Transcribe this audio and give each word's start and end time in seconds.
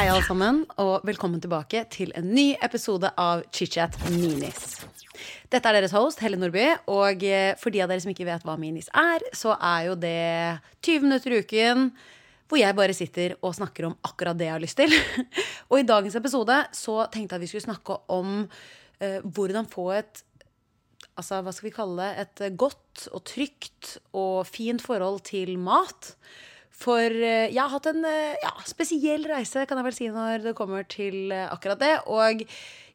Hei, 0.00 0.06
alle 0.08 0.24
sammen, 0.24 0.62
og 0.80 1.02
velkommen 1.04 1.42
tilbake 1.44 1.82
til 1.92 2.08
en 2.16 2.30
ny 2.32 2.54
episode 2.64 3.10
av 3.20 3.42
ChitChat 3.52 3.98
Minis. 4.14 4.78
Dette 5.52 5.60
er 5.60 5.76
deres 5.76 5.92
host, 5.92 6.22
Helle 6.24 6.38
Nordby, 6.40 6.62
og 6.88 7.20
eh, 7.28 7.50
for 7.60 7.68
de 7.68 7.82
av 7.84 7.92
dere 7.92 8.00
som 8.00 8.08
ikke 8.08 8.24
vet 8.24 8.46
hva 8.48 8.54
Minis 8.56 8.88
er, 8.96 9.26
så 9.36 9.52
er 9.58 9.90
jo 9.90 9.98
det 10.00 10.14
20 10.88 11.04
minutter 11.04 11.36
i 11.36 11.42
uken 11.44 11.84
hvor 12.48 12.62
jeg 12.62 12.78
bare 12.80 12.96
sitter 12.96 13.36
og 13.42 13.52
snakker 13.58 13.90
om 13.90 13.98
akkurat 14.08 14.40
det 14.40 14.48
jeg 14.48 14.56
har 14.56 14.64
lyst 14.64 14.80
til. 14.80 14.96
og 15.68 15.76
i 15.76 15.86
dagens 15.92 16.16
episode 16.16 16.56
så 16.80 16.96
tenkte 17.12 17.36
jeg 17.36 17.42
at 17.42 17.44
vi 17.44 17.52
skulle 17.52 17.68
snakke 17.68 18.00
om 18.16 18.38
eh, 19.04 19.20
hvordan 19.20 19.68
få 19.68 19.90
et 19.98 20.24
altså, 21.20 21.42
hva 21.44 21.52
skal 21.52 21.68
vi 21.68 21.76
kalle 21.76 22.08
det, 22.08 22.24
et 22.24 22.56
godt 22.56 23.10
og 23.12 23.28
trygt 23.28 23.98
og 24.16 24.48
fint 24.48 24.80
forhold 24.80 25.20
til 25.28 25.58
mat. 25.60 26.14
For 26.80 27.12
eh, 27.12 27.50
jeg 27.52 27.60
har 27.60 27.72
hatt 27.74 27.88
en 27.90 28.04
eh, 28.08 28.38
ja, 28.40 28.52
spesiell 28.68 29.26
reise, 29.28 29.66
kan 29.68 29.80
jeg 29.80 29.86
vel 29.90 29.96
si, 29.96 30.08
når 30.12 30.46
det 30.46 30.56
kommer 30.56 30.86
til 30.88 31.32
eh, 31.34 31.48
akkurat 31.52 31.80
det. 31.82 31.92
Og 32.08 32.44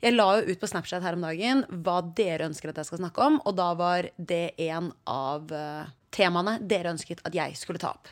jeg 0.01 0.15
la 0.15 0.29
jo 0.39 0.47
ut 0.49 0.61
på 0.61 0.69
Snapchat 0.71 1.05
her 1.05 1.17
om 1.17 1.25
dagen 1.25 1.61
hva 1.85 1.99
dere 2.17 2.49
ønsker 2.49 2.71
at 2.71 2.81
jeg 2.81 2.89
skal 2.89 3.03
snakke 3.03 3.27
om. 3.27 3.37
Og 3.45 3.57
da 3.57 3.71
var 3.77 4.09
det 4.17 4.55
en 4.65 4.89
av 5.09 5.53
temaene 6.15 6.57
dere 6.65 6.95
ønsket 6.95 7.21
at 7.27 7.37
jeg 7.37 7.57
skulle 7.59 7.81
ta 7.81 7.93
opp. 7.93 8.09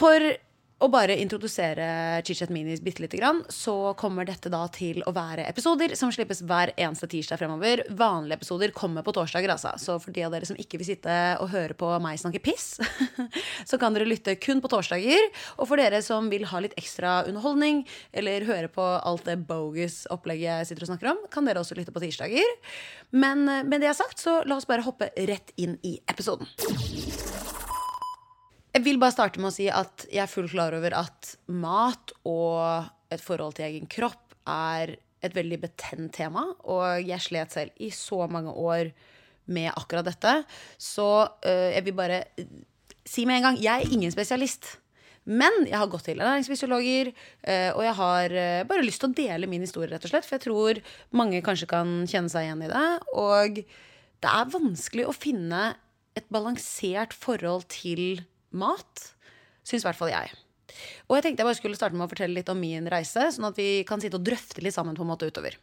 For 0.00 0.32
å 0.80 0.88
bare 0.88 1.16
introdusere 1.20 1.86
Chichet 2.24 2.50
Minis 2.52 2.80
bitte 2.80 3.02
lite 3.04 3.18
grann, 3.20 3.42
så 3.52 3.92
kommer 4.00 4.24
dette 4.28 4.48
da 4.52 4.62
til 4.72 5.02
å 5.04 5.12
være 5.12 5.44
episoder 5.50 5.92
som 5.98 6.12
slippes 6.14 6.40
hver 6.48 6.72
eneste 6.72 7.08
tirsdag 7.10 7.40
fremover. 7.42 7.82
Vanlige 7.92 8.40
episoder 8.40 8.72
kommer 8.76 9.04
på 9.04 9.12
torsdager, 9.16 9.52
altså. 9.52 9.74
Så 9.80 9.98
for 10.00 10.16
de 10.16 10.24
av 10.24 10.32
dere 10.32 10.48
som 10.48 10.56
ikke 10.60 10.80
vil 10.80 10.88
sitte 10.88 11.16
og 11.42 11.52
høre 11.52 11.76
på 11.76 11.90
meg 12.00 12.20
snakke 12.22 12.40
piss, 12.44 12.78
så 13.70 13.80
kan 13.80 13.96
dere 13.96 14.08
lytte 14.08 14.38
kun 14.40 14.64
på 14.64 14.72
torsdager. 14.72 15.28
Og 15.58 15.68
for 15.68 15.80
dere 15.80 16.00
som 16.06 16.32
vil 16.32 16.48
ha 16.48 16.64
litt 16.64 16.76
ekstra 16.80 17.20
underholdning, 17.28 17.84
eller 18.16 18.48
høre 18.48 18.72
på 18.72 18.86
alt 18.96 19.28
det 19.28 19.36
bogus 19.50 20.06
opplegget 20.10 20.48
jeg 20.48 20.72
sitter 20.72 20.88
og 20.88 20.92
snakker 20.94 21.12
om, 21.12 21.24
kan 21.32 21.48
dere 21.48 21.60
også 21.60 21.76
lytte 21.76 21.92
på 21.92 22.02
tirsdager. 22.06 22.56
Men 23.12 23.44
eh, 23.48 23.64
med 23.66 23.82
det 23.82 23.90
jeg 23.90 23.96
har 23.98 24.02
sagt, 24.06 24.24
så 24.24 24.40
la 24.48 24.56
oss 24.56 24.68
bare 24.70 24.86
hoppe 24.86 25.12
rett 25.28 25.52
inn 25.60 25.76
i 25.84 25.98
episoden. 26.08 26.48
Jeg 28.70 28.84
vil 28.86 29.00
bare 29.02 29.14
starte 29.14 29.40
med 29.42 29.50
å 29.50 29.54
si 29.54 29.66
at 29.66 30.04
jeg 30.12 30.22
er 30.22 30.30
fullt 30.30 30.52
klar 30.52 30.74
over 30.76 30.94
at 30.94 31.32
mat 31.50 32.12
og 32.28 32.86
et 33.10 33.22
forhold 33.22 33.56
til 33.58 33.66
egen 33.66 33.88
kropp 33.90 34.36
er 34.46 34.94
et 35.26 35.34
veldig 35.34 35.58
betent 35.64 36.12
tema. 36.14 36.44
Og 36.70 37.02
jeg 37.02 37.24
slet 37.24 37.56
selv 37.56 37.82
i 37.82 37.90
så 37.94 38.28
mange 38.30 38.54
år 38.54 38.92
med 39.50 39.72
akkurat 39.74 40.06
dette. 40.06 40.36
Så 40.78 41.08
øh, 41.26 41.70
jeg 41.74 41.82
vil 41.88 41.98
bare 41.98 42.22
si 43.02 43.26
med 43.26 43.40
en 43.40 43.48
gang 43.48 43.60
jeg 43.60 43.74
er 43.74 43.90
ingen 43.90 44.14
spesialist. 44.14 44.76
Men 45.26 45.66
jeg 45.66 45.76
har 45.76 45.90
gått 45.90 46.06
til 46.08 46.22
ernæringsfysiologer, 46.22 47.10
øh, 47.10 47.70
og 47.74 47.82
jeg 47.84 47.94
har 47.98 48.38
øh, 48.42 48.62
bare 48.70 48.86
lyst 48.86 49.02
til 49.02 49.10
å 49.10 49.18
dele 49.18 49.50
min 49.50 49.66
historie, 49.66 49.90
rett 49.90 50.06
og 50.06 50.14
slett. 50.14 50.26
For 50.26 50.38
jeg 50.38 50.46
tror 50.46 50.80
mange 51.18 51.42
kanskje 51.44 51.68
kan 51.74 52.04
kjenne 52.06 52.30
seg 52.32 52.46
igjen 52.46 52.64
i 52.64 52.70
det. 52.70 52.88
Og 53.18 53.60
det 53.60 54.30
er 54.30 54.54
vanskelig 54.54 55.10
å 55.10 55.16
finne 55.16 55.72
et 56.18 56.26
balansert 56.32 57.14
forhold 57.16 57.66
til 57.70 58.22
mat. 58.56 59.10
Syns 59.66 59.84
i 59.84 59.88
hvert 59.88 59.98
fall 59.98 60.12
jeg. 60.12 60.32
Og 61.08 61.16
jeg 61.16 61.26
tenkte 61.26 61.42
jeg 61.42 61.50
bare 61.50 61.58
skulle 61.58 61.78
starte 61.78 61.98
med 61.98 62.06
å 62.06 62.10
fortelle 62.10 62.36
litt 62.36 62.50
om 62.52 62.58
min 62.60 62.86
reise, 62.90 63.28
sånn 63.34 63.50
at 63.50 63.58
vi 63.58 63.82
kan 63.88 64.02
sitte 64.02 64.18
og 64.20 64.26
drøfte 64.26 64.62
litt 64.64 64.76
sammen 64.76 64.96
på 64.96 65.04
en 65.04 65.10
måte 65.10 65.28
utover. 65.30 65.56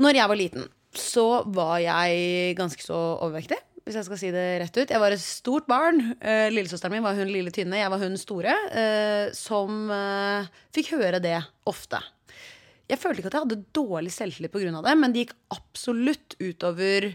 Når 0.00 0.18
jeg 0.20 0.30
var 0.30 0.38
liten, 0.38 0.66
så 0.96 1.26
var 1.52 1.78
jeg 1.82 2.56
ganske 2.58 2.84
så 2.84 2.98
overvektig. 3.24 3.58
Hvis 3.86 4.00
jeg 4.00 4.06
skal 4.08 4.18
si 4.18 4.32
det 4.34 4.44
rett 4.58 4.78
ut. 4.80 4.90
Jeg 4.90 4.98
var 4.98 5.14
et 5.14 5.22
stort 5.22 5.66
barn. 5.70 6.00
Eh, 6.18 6.48
lillesøsteren 6.50 6.96
min 6.96 7.04
var 7.04 7.14
hun 7.14 7.30
lille 7.30 7.52
tynne, 7.54 7.78
jeg 7.78 7.92
var 7.92 8.02
hun 8.02 8.16
store. 8.18 8.54
Eh, 8.74 9.26
som 9.36 9.86
eh, 9.94 10.48
fikk 10.74 10.96
høre 10.96 11.20
det 11.22 11.38
ofte. 11.70 12.00
Jeg 12.90 12.98
følte 13.02 13.22
ikke 13.22 13.30
at 13.30 13.36
jeg 13.38 13.46
hadde 13.46 13.74
dårlig 13.74 14.12
selvtillit 14.14 14.52
pga. 14.54 14.82
det, 14.82 14.94
men 14.98 15.14
det 15.14 15.24
gikk 15.24 15.36
absolutt 15.54 16.34
utover 16.42 17.12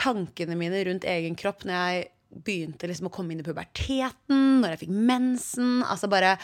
tankene 0.00 0.56
mine 0.58 0.82
rundt 0.86 1.06
egen 1.06 1.36
kropp 1.38 1.64
når 1.66 1.74
jeg 1.76 2.10
begynte 2.30 2.88
liksom 2.88 3.08
å 3.10 3.14
komme 3.14 3.34
inn 3.34 3.42
i 3.42 3.46
puberteten, 3.46 4.60
når 4.62 4.74
jeg 4.74 4.82
fikk 4.84 4.96
mensen. 5.10 5.80
Altså 5.82 6.10
bare 6.10 6.36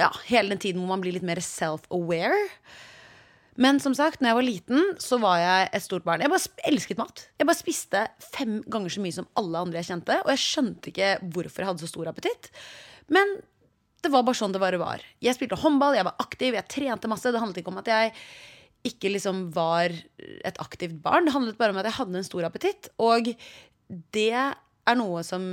ja, 0.00 0.10
hele 0.28 0.54
den 0.54 0.62
tiden 0.62 0.82
hvor 0.82 0.94
man 0.94 1.04
blir 1.04 1.14
litt 1.16 1.26
mer 1.26 1.40
self-aware. 1.42 2.42
Men 3.60 3.78
som 3.78 3.94
sagt, 3.94 4.18
når 4.18 4.30
jeg 4.30 4.38
var 4.38 4.46
liten, 4.48 4.86
så 5.02 5.18
var 5.22 5.38
jeg 5.38 5.68
et 5.78 5.84
stort 5.84 6.06
barn. 6.06 6.22
Jeg 6.24 6.32
bare 6.32 6.70
elsket 6.70 6.98
mat. 6.98 7.26
Jeg 7.38 7.46
bare 7.46 7.60
spiste 7.60 8.00
fem 8.34 8.56
ganger 8.66 8.90
så 8.90 9.02
mye 9.04 9.14
som 9.14 9.28
alle 9.38 9.60
andre 9.62 9.78
jeg 9.78 9.92
kjente. 9.92 10.16
Og 10.24 10.32
jeg 10.32 10.42
skjønte 10.42 10.90
ikke 10.90 11.10
hvorfor 11.36 11.62
jeg 11.62 11.70
hadde 11.70 11.84
så 11.84 11.90
stor 11.92 12.10
appetitt. 12.10 12.50
Men 13.14 13.36
det 14.02 14.10
var 14.12 14.26
bare 14.26 14.36
sånn 14.36 14.52
det 14.54 14.62
bare 14.62 14.80
var. 14.82 15.04
Jeg 15.22 15.38
spilte 15.38 15.60
håndball, 15.62 15.94
jeg 15.96 16.06
var 16.08 16.18
aktiv, 16.24 16.58
jeg 16.58 16.70
trente 16.72 17.10
masse. 17.10 17.30
Det 17.30 17.40
handlet 17.40 17.62
ikke 17.62 17.72
om 17.72 17.80
at 17.80 17.92
jeg 17.92 18.12
ikke 18.90 19.14
liksom 19.14 19.46
var 19.54 19.94
et 20.44 20.58
aktivt 20.60 20.98
barn. 21.04 21.28
Det 21.28 21.36
handlet 21.36 21.60
bare 21.60 21.72
om 21.72 21.80
at 21.80 21.88
jeg 21.88 21.98
hadde 22.00 22.20
en 22.20 22.26
stor 22.26 22.50
appetitt. 22.50 22.90
Og 23.00 23.30
det 24.12 24.42
er 24.90 24.98
noe 24.98 25.22
som 25.26 25.44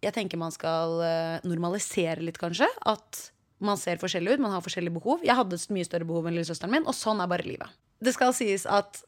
jeg 0.00 0.16
tenker 0.16 0.40
man 0.40 0.54
skal 0.54 1.00
eh, 1.04 1.44
normalisere 1.44 2.24
litt, 2.24 2.40
kanskje. 2.40 2.68
At 2.88 3.26
man 3.60 3.76
ser 3.80 4.00
forskjellig 4.00 4.36
ut, 4.36 4.42
man 4.46 4.54
har 4.54 4.64
forskjellige 4.64 4.96
behov. 4.96 5.24
Jeg 5.26 5.36
hadde 5.36 5.60
mye 5.74 5.84
større 5.84 6.08
behov 6.08 6.28
enn 6.28 6.38
lillesøsteren 6.38 6.72
min, 6.72 6.88
og 6.88 6.96
sånn 6.96 7.20
er 7.20 7.28
bare 7.30 7.44
livet. 7.44 7.80
Det 8.00 8.14
skal 8.16 8.32
sies 8.36 8.64
at 8.64 9.02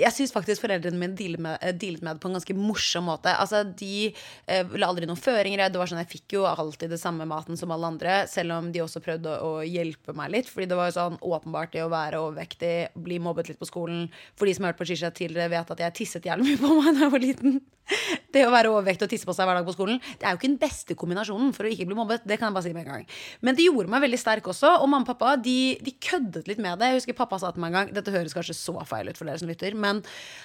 jeg 0.00 0.12
syns 0.14 0.32
faktisk 0.34 0.64
foreldrene 0.64 0.98
mine 0.98 1.16
dealet 1.18 1.42
med, 1.42 1.58
eh, 1.60 1.74
dealet 1.76 2.02
med, 2.02 2.16
det 2.16 2.22
på 2.22 2.28
en 2.30 2.36
ganske 2.38 2.56
morsom 2.56 3.06
måte. 3.10 3.32
Altså, 3.32 3.64
De 3.64 4.12
eh, 4.46 4.64
la 4.76 4.88
aldri 4.88 5.06
noen 5.06 5.20
føringer. 5.20 5.70
Det 5.70 5.80
var 5.80 5.86
sånn, 5.86 6.00
Jeg 6.00 6.12
fikk 6.12 6.36
jo 6.38 6.44
alltid 6.46 6.90
det 6.90 7.00
samme 7.00 7.26
maten 7.26 7.56
som 7.56 7.70
alle 7.70 7.86
andre, 7.86 8.26
selv 8.26 8.52
om 8.52 8.72
de 8.72 8.80
også 8.80 9.02
prøvde 9.04 9.28
å, 9.28 9.60
å 9.60 9.66
hjelpe 9.66 10.14
meg 10.16 10.30
litt. 10.30 10.48
Fordi 10.48 10.68
det 10.68 10.76
var 10.76 10.90
jo 10.90 10.98
sånn 10.98 11.18
åpenbart 11.20 11.72
det 11.72 11.84
å 11.84 11.92
være 11.92 12.20
overvektig, 12.20 12.94
bli 12.94 13.18
mobbet 13.18 13.48
litt 13.48 13.60
på 13.60 13.68
skolen. 13.68 14.08
For 14.36 14.46
de 14.46 14.54
som 14.54 14.64
har 14.64 14.72
hørt 14.72 14.80
på 14.80 14.88
Shisha 14.88 15.10
tidligere, 15.10 15.50
vet 15.50 15.70
at 15.70 15.84
jeg 15.86 15.98
tisset 16.00 16.24
jævlig 16.24 16.54
mye 16.54 16.62
på 16.62 16.80
meg 16.80 16.94
da 16.94 17.06
jeg 17.06 17.14
var 17.16 17.28
liten. 17.28 17.60
Det 18.34 18.42
å 18.46 18.52
være 18.52 18.70
overvektig 18.70 19.06
og 19.06 19.12
tisse 19.12 19.28
på 19.28 19.34
seg 19.34 19.48
hver 19.48 19.58
dag 19.58 19.66
på 19.66 19.74
skolen 19.74 20.00
Det 20.02 20.26
er 20.26 20.34
jo 20.34 20.38
ikke 20.38 20.48
den 20.48 20.58
beste 20.60 20.96
kombinasjonen 20.98 21.52
for 21.56 21.66
å 21.66 21.72
ikke 21.72 21.86
bli 21.88 21.98
mobbet. 21.98 22.24
Det 22.28 22.38
kan 22.38 22.50
jeg 22.50 22.56
bare 22.56 22.66
si 22.68 22.74
med 22.76 22.86
en 22.86 22.94
gang 22.94 23.06
Men 23.46 23.58
det 23.58 23.66
gjorde 23.66 23.92
meg 23.92 24.04
veldig 24.06 24.20
sterk 24.20 24.50
også. 24.52 24.76
Og 24.78 24.86
mamma 24.86 25.06
og 25.06 25.10
pappa 25.10 25.34
de, 25.40 25.56
de 25.82 25.94
køddet 25.96 26.50
litt 26.50 26.60
med 26.62 26.80
det. 26.80 26.92
Jeg 26.92 27.00
husker 27.00 27.18
pappa 27.18 27.40
sa 27.42 27.52
til 27.54 27.64
meg 27.64 27.72
en 27.72 27.78
gang 27.80 27.94
Dette 27.96 28.14
høres 28.14 28.36
kanskje 28.36 28.56
så 28.58 28.76
feil 28.88 29.10
ut 29.10 29.18
for 29.18 29.28
dere 29.28 29.42
som 29.42 29.50
lytter, 29.50 29.69
men 29.78 30.02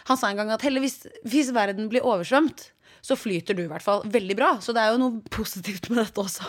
han 0.09 0.19
sa 0.19 0.30
en 0.30 0.40
gang 0.41 0.53
at 0.53 0.66
Helle, 0.66 0.84
hvis, 0.84 1.03
hvis 1.28 1.53
verden 1.56 1.90
blir 1.91 2.06
oversvømt, 2.06 2.69
så 3.06 3.18
flyter 3.18 3.58
du 3.58 3.66
i 3.66 3.69
hvert 3.69 3.86
fall 3.86 4.02
veldig 4.09 4.38
bra. 4.38 4.56
Så 4.62 4.74
det 4.74 4.81
er 4.81 4.94
jo 4.94 5.02
noe 5.02 5.34
positivt 5.34 5.91
med 5.91 6.02
dette 6.02 6.22
også. 6.22 6.47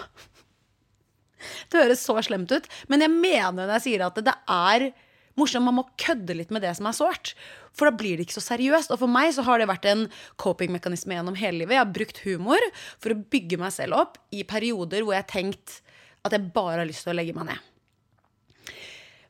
Det 1.70 1.82
høres 1.82 2.04
så 2.04 2.16
slemt 2.24 2.52
ut, 2.52 2.64
men 2.88 3.04
jeg 3.04 3.12
mener 3.12 3.58
når 3.58 3.76
jeg 3.76 3.84
sier 3.84 4.06
at 4.06 4.16
det 4.24 4.32
er 4.32 4.88
morsomt. 5.36 5.66
Man 5.68 5.76
må 5.78 5.86
kødde 6.00 6.36
litt 6.38 6.52
med 6.54 6.64
det 6.64 6.72
som 6.78 6.88
er 6.88 6.96
sårt. 6.96 7.34
For 7.76 7.88
da 7.88 7.96
blir 7.96 8.16
det 8.16 8.26
ikke 8.26 8.38
så 8.38 8.46
seriøst. 8.48 8.92
Og 8.94 9.02
for 9.02 9.12
meg 9.12 9.34
så 9.36 9.44
har 9.46 9.60
det 9.60 9.68
vært 9.68 9.88
en 9.90 10.06
coping-mekanisme 10.42 11.18
gjennom 11.18 11.36
hele 11.38 11.60
livet. 11.60 11.76
Jeg 11.76 11.84
har 11.84 11.96
brukt 11.98 12.22
humor 12.24 12.68
for 12.96 13.12
å 13.12 13.20
bygge 13.36 13.60
meg 13.60 13.74
selv 13.76 14.00
opp 14.00 14.20
i 14.32 14.46
perioder 14.48 15.04
hvor 15.04 15.16
jeg 15.16 15.26
har 15.26 15.32
tenkt 15.32 15.80
at 16.26 16.34
jeg 16.34 16.52
bare 16.56 16.80
har 16.80 16.88
lyst 16.88 17.04
til 17.06 17.12
å 17.12 17.18
legge 17.20 17.36
meg 17.36 17.52
ned. 17.52 17.72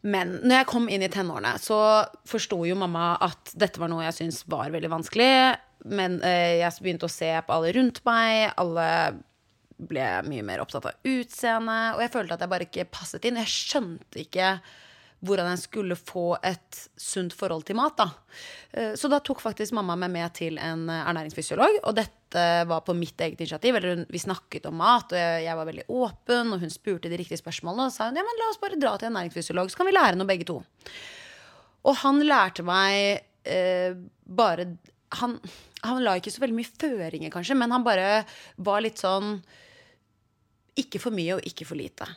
Men 0.03 0.37
når 0.43 0.61
jeg 0.61 0.69
kom 0.71 0.89
inn 0.93 1.05
i 1.07 1.11
tenårene, 1.13 1.55
så 1.63 1.79
forsto 2.29 2.61
jo 2.69 2.77
mamma 2.79 3.15
at 3.25 3.55
dette 3.59 3.81
var 3.83 3.91
noe 3.91 4.05
jeg 4.07 4.19
syntes 4.19 4.43
var 4.51 4.73
veldig 4.75 4.91
vanskelig. 4.93 5.31
Men 5.87 6.19
eh, 6.27 6.59
jeg 6.61 6.83
begynte 6.83 7.09
å 7.09 7.13
se 7.13 7.31
på 7.47 7.57
alle 7.57 7.73
rundt 7.77 8.03
meg. 8.07 8.53
Alle 8.61 8.89
ble 9.77 10.07
mye 10.27 10.45
mer 10.47 10.63
opptatt 10.63 10.89
av 10.89 11.09
utseendet. 11.09 11.97
Og 11.97 12.03
jeg 12.05 12.13
følte 12.15 12.37
at 12.37 12.45
jeg 12.45 12.53
bare 12.53 12.69
ikke 12.69 12.89
passet 12.93 13.29
inn. 13.29 13.41
Jeg 13.43 13.53
skjønte 13.53 14.23
ikke 14.23 14.57
hvordan 15.25 15.49
jeg 15.55 15.63
skulle 15.63 15.97
få 15.97 16.37
et 16.45 16.81
sunt 17.01 17.35
forhold 17.37 17.65
til 17.69 17.79
mat. 17.79 17.97
Da. 17.99 18.09
Eh, 18.71 18.95
så 18.99 19.09
da 19.11 19.21
tok 19.25 19.41
faktisk 19.43 19.75
mamma 19.77 19.97
meg 19.99 20.13
med 20.13 20.35
til 20.37 20.61
en 20.63 20.87
ernæringsfysiolog. 20.93 21.81
Og 21.85 21.97
dette 21.97 22.43
var 22.69 22.83
på 22.85 22.97
mitt 22.97 23.21
eget 23.25 23.41
initiativ. 23.41 23.79
Eller 23.79 24.05
vi 24.13 24.21
snakket 24.21 24.69
om 24.69 24.77
mat, 24.81 25.15
og 25.17 25.45
jeg 25.47 25.59
var 25.59 25.69
veldig 25.69 25.87
åpen, 25.89 26.53
og 26.53 26.65
hun 26.65 26.73
spurte 26.73 27.13
de 27.13 27.21
riktige 27.21 27.41
spørsmålene. 27.41 27.89
Og 27.89 27.95
sa 27.95 28.11
hun 28.11 28.21
ja, 28.21 28.27
men 28.27 28.43
la 28.43 28.51
oss 28.53 28.61
bare 28.63 28.81
dra 28.81 28.97
til 28.97 29.11
en 29.11 29.15
ernæringsfysiolog, 29.15 29.73
så 29.73 29.81
kan 29.81 29.89
vi 29.89 29.97
lære 29.97 30.21
noe 30.21 30.29
begge 30.29 30.49
to. 30.49 30.61
Og 31.87 31.97
han 32.03 32.21
lærte 32.27 32.67
meg 32.67 33.25
eh, 33.47 33.97
bare 34.27 34.71
han, 35.21 35.37
han 35.87 36.03
la 36.03 36.17
ikke 36.19 36.33
så 36.35 36.43
veldig 36.43 36.59
mye 36.59 36.73
føringer, 36.81 37.33
kanskje, 37.33 37.57
men 37.59 37.73
han 37.73 37.85
bare 37.87 38.25
var 38.57 38.83
litt 38.85 38.99
sånn 39.01 39.39
Ikke 40.77 41.01
for 41.01 41.15
mye 41.15 41.39
og 41.39 41.47
ikke 41.49 41.65
for 41.69 41.79
lite. 41.79 42.09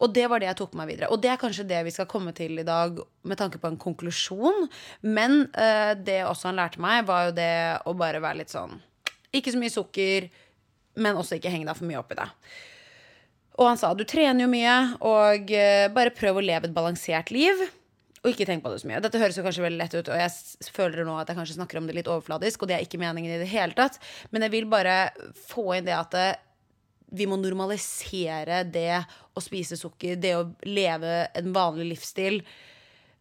Og 0.00 0.12
det 0.14 0.26
var 0.30 0.42
det 0.42 0.48
jeg 0.50 0.58
tok 0.62 0.74
med 0.74 0.82
meg 0.82 0.94
videre. 0.94 1.10
Og 1.14 1.22
det 1.22 1.32
er 1.32 1.40
kanskje 1.40 1.66
det 1.68 1.82
vi 1.86 1.94
skal 1.94 2.08
komme 2.10 2.34
til 2.36 2.60
i 2.60 2.66
dag 2.66 2.98
med 3.28 3.40
tanke 3.40 3.60
på 3.62 3.70
en 3.70 3.80
konklusjon. 3.80 4.66
Men 5.02 5.44
uh, 5.56 5.92
det 5.98 6.22
også 6.28 6.50
han 6.50 6.60
lærte 6.60 6.82
meg, 6.82 7.06
var 7.08 7.28
jo 7.28 7.36
det 7.38 7.52
å 7.88 7.96
bare 7.98 8.22
være 8.22 8.42
litt 8.42 8.52
sånn 8.52 8.78
Ikke 9.32 9.54
så 9.54 9.60
mye 9.60 9.72
sukker, 9.72 10.28
men 11.02 11.18
også 11.18 11.38
ikke 11.38 11.52
henge 11.52 11.68
deg 11.70 11.78
for 11.78 11.88
mye 11.88 12.00
opp 12.02 12.12
i 12.12 12.20
det. 12.20 12.28
Og 13.60 13.68
han 13.68 13.78
sa 13.80 13.92
du 13.96 14.04
trener 14.08 14.46
jo 14.46 14.50
mye, 14.52 14.76
og 15.04 15.54
uh, 15.54 15.86
bare 15.94 16.16
prøv 16.16 16.40
å 16.40 16.44
leve 16.44 16.68
et 16.68 16.76
balansert 16.76 17.32
liv. 17.34 17.62
Og 18.22 18.30
ikke 18.30 18.46
tenk 18.46 18.62
på 18.62 18.70
det 18.70 18.78
så 18.78 18.86
mye. 18.86 19.00
Dette 19.02 19.18
høres 19.18 19.34
jo 19.38 19.42
kanskje 19.42 19.64
veldig 19.64 19.80
lett 19.80 19.94
ut, 19.96 20.06
og 20.06 20.20
jeg 20.20 20.70
føler 20.70 21.02
nå 21.06 21.16
at 21.18 21.30
jeg 21.30 21.38
kanskje 21.40 21.56
snakker 21.56 21.80
om 21.80 21.88
det 21.88 21.96
litt 21.96 22.10
overfladisk, 22.10 22.62
og 22.62 22.70
det 22.70 22.76
er 22.76 22.84
ikke 22.86 23.00
meningen 23.02 23.34
i 23.34 23.40
det 23.40 23.50
hele 23.50 23.74
tatt. 23.74 23.98
Men 24.30 24.46
jeg 24.46 24.54
vil 24.54 24.68
bare 24.70 24.96
få 25.48 25.72
inn 25.74 25.88
det 25.88 25.96
at 25.96 26.14
det, 26.14 26.28
vi 27.12 27.28
må 27.28 27.38
normalisere 27.40 28.62
det 28.64 29.02
å 29.36 29.42
spise 29.44 29.78
sukker, 29.78 30.16
det 30.20 30.34
å 30.38 30.48
leve 30.68 31.26
en 31.38 31.52
vanlig 31.54 31.92
livsstil. 31.92 32.40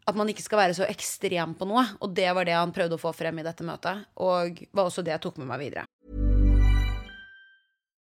At 0.07 0.17
man 0.17 0.31
ikke 0.31 0.43
skal 0.43 0.63
være 0.63 0.75
så 0.79 0.87
ekstrem 0.89 1.53
på 1.59 1.67
noe. 1.69 1.85
Og 2.01 2.15
det 2.15 2.29
var 2.33 2.47
det 2.47 2.57
han 2.57 2.73
prøvde 2.75 2.97
å 2.97 3.01
få 3.01 3.13
frem 3.15 3.39
i 3.39 3.45
dette 3.45 3.65
møtet. 3.67 4.07
Og 4.23 4.63
var 4.73 4.87
også 4.87 5.05
det 5.05 5.15
jeg 5.15 5.25
tok 5.27 5.41
med 5.41 5.51
meg 5.51 5.67
videre. 5.67 5.85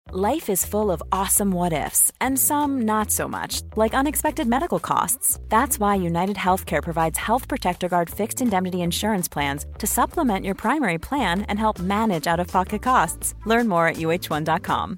Life 0.10 0.50
is 0.50 0.66
full 0.66 0.90
of 0.90 1.04
awesome 1.12 1.52
what 1.52 1.74
ifs, 1.74 2.14
and 2.22 2.40
some 2.40 2.86
not 2.86 3.12
so 3.12 3.28
much, 3.28 3.62
like 3.76 3.94
unexpected 3.94 4.48
medical 4.48 4.80
costs. 4.80 5.38
That's 5.50 5.80
why 5.80 5.96
United 5.96 6.38
Healthcare 6.38 6.82
provides 6.82 7.18
Health 7.18 7.50
Protector 7.50 7.90
Guard 7.90 8.10
fixed 8.10 8.42
indemnity 8.42 8.82
insurance 8.82 9.28
plans 9.28 9.66
to 9.80 9.86
supplement 9.86 10.46
your 10.46 10.56
primary 10.56 10.98
plan 10.98 11.42
and 11.50 11.60
help 11.60 11.80
manage 11.80 12.26
out 12.26 12.40
of 12.40 12.48
pocket 12.48 12.82
costs. 12.82 13.36
Learn 13.46 13.68
more 13.68 13.88
at 13.88 13.98
uh1.com. 13.98 14.98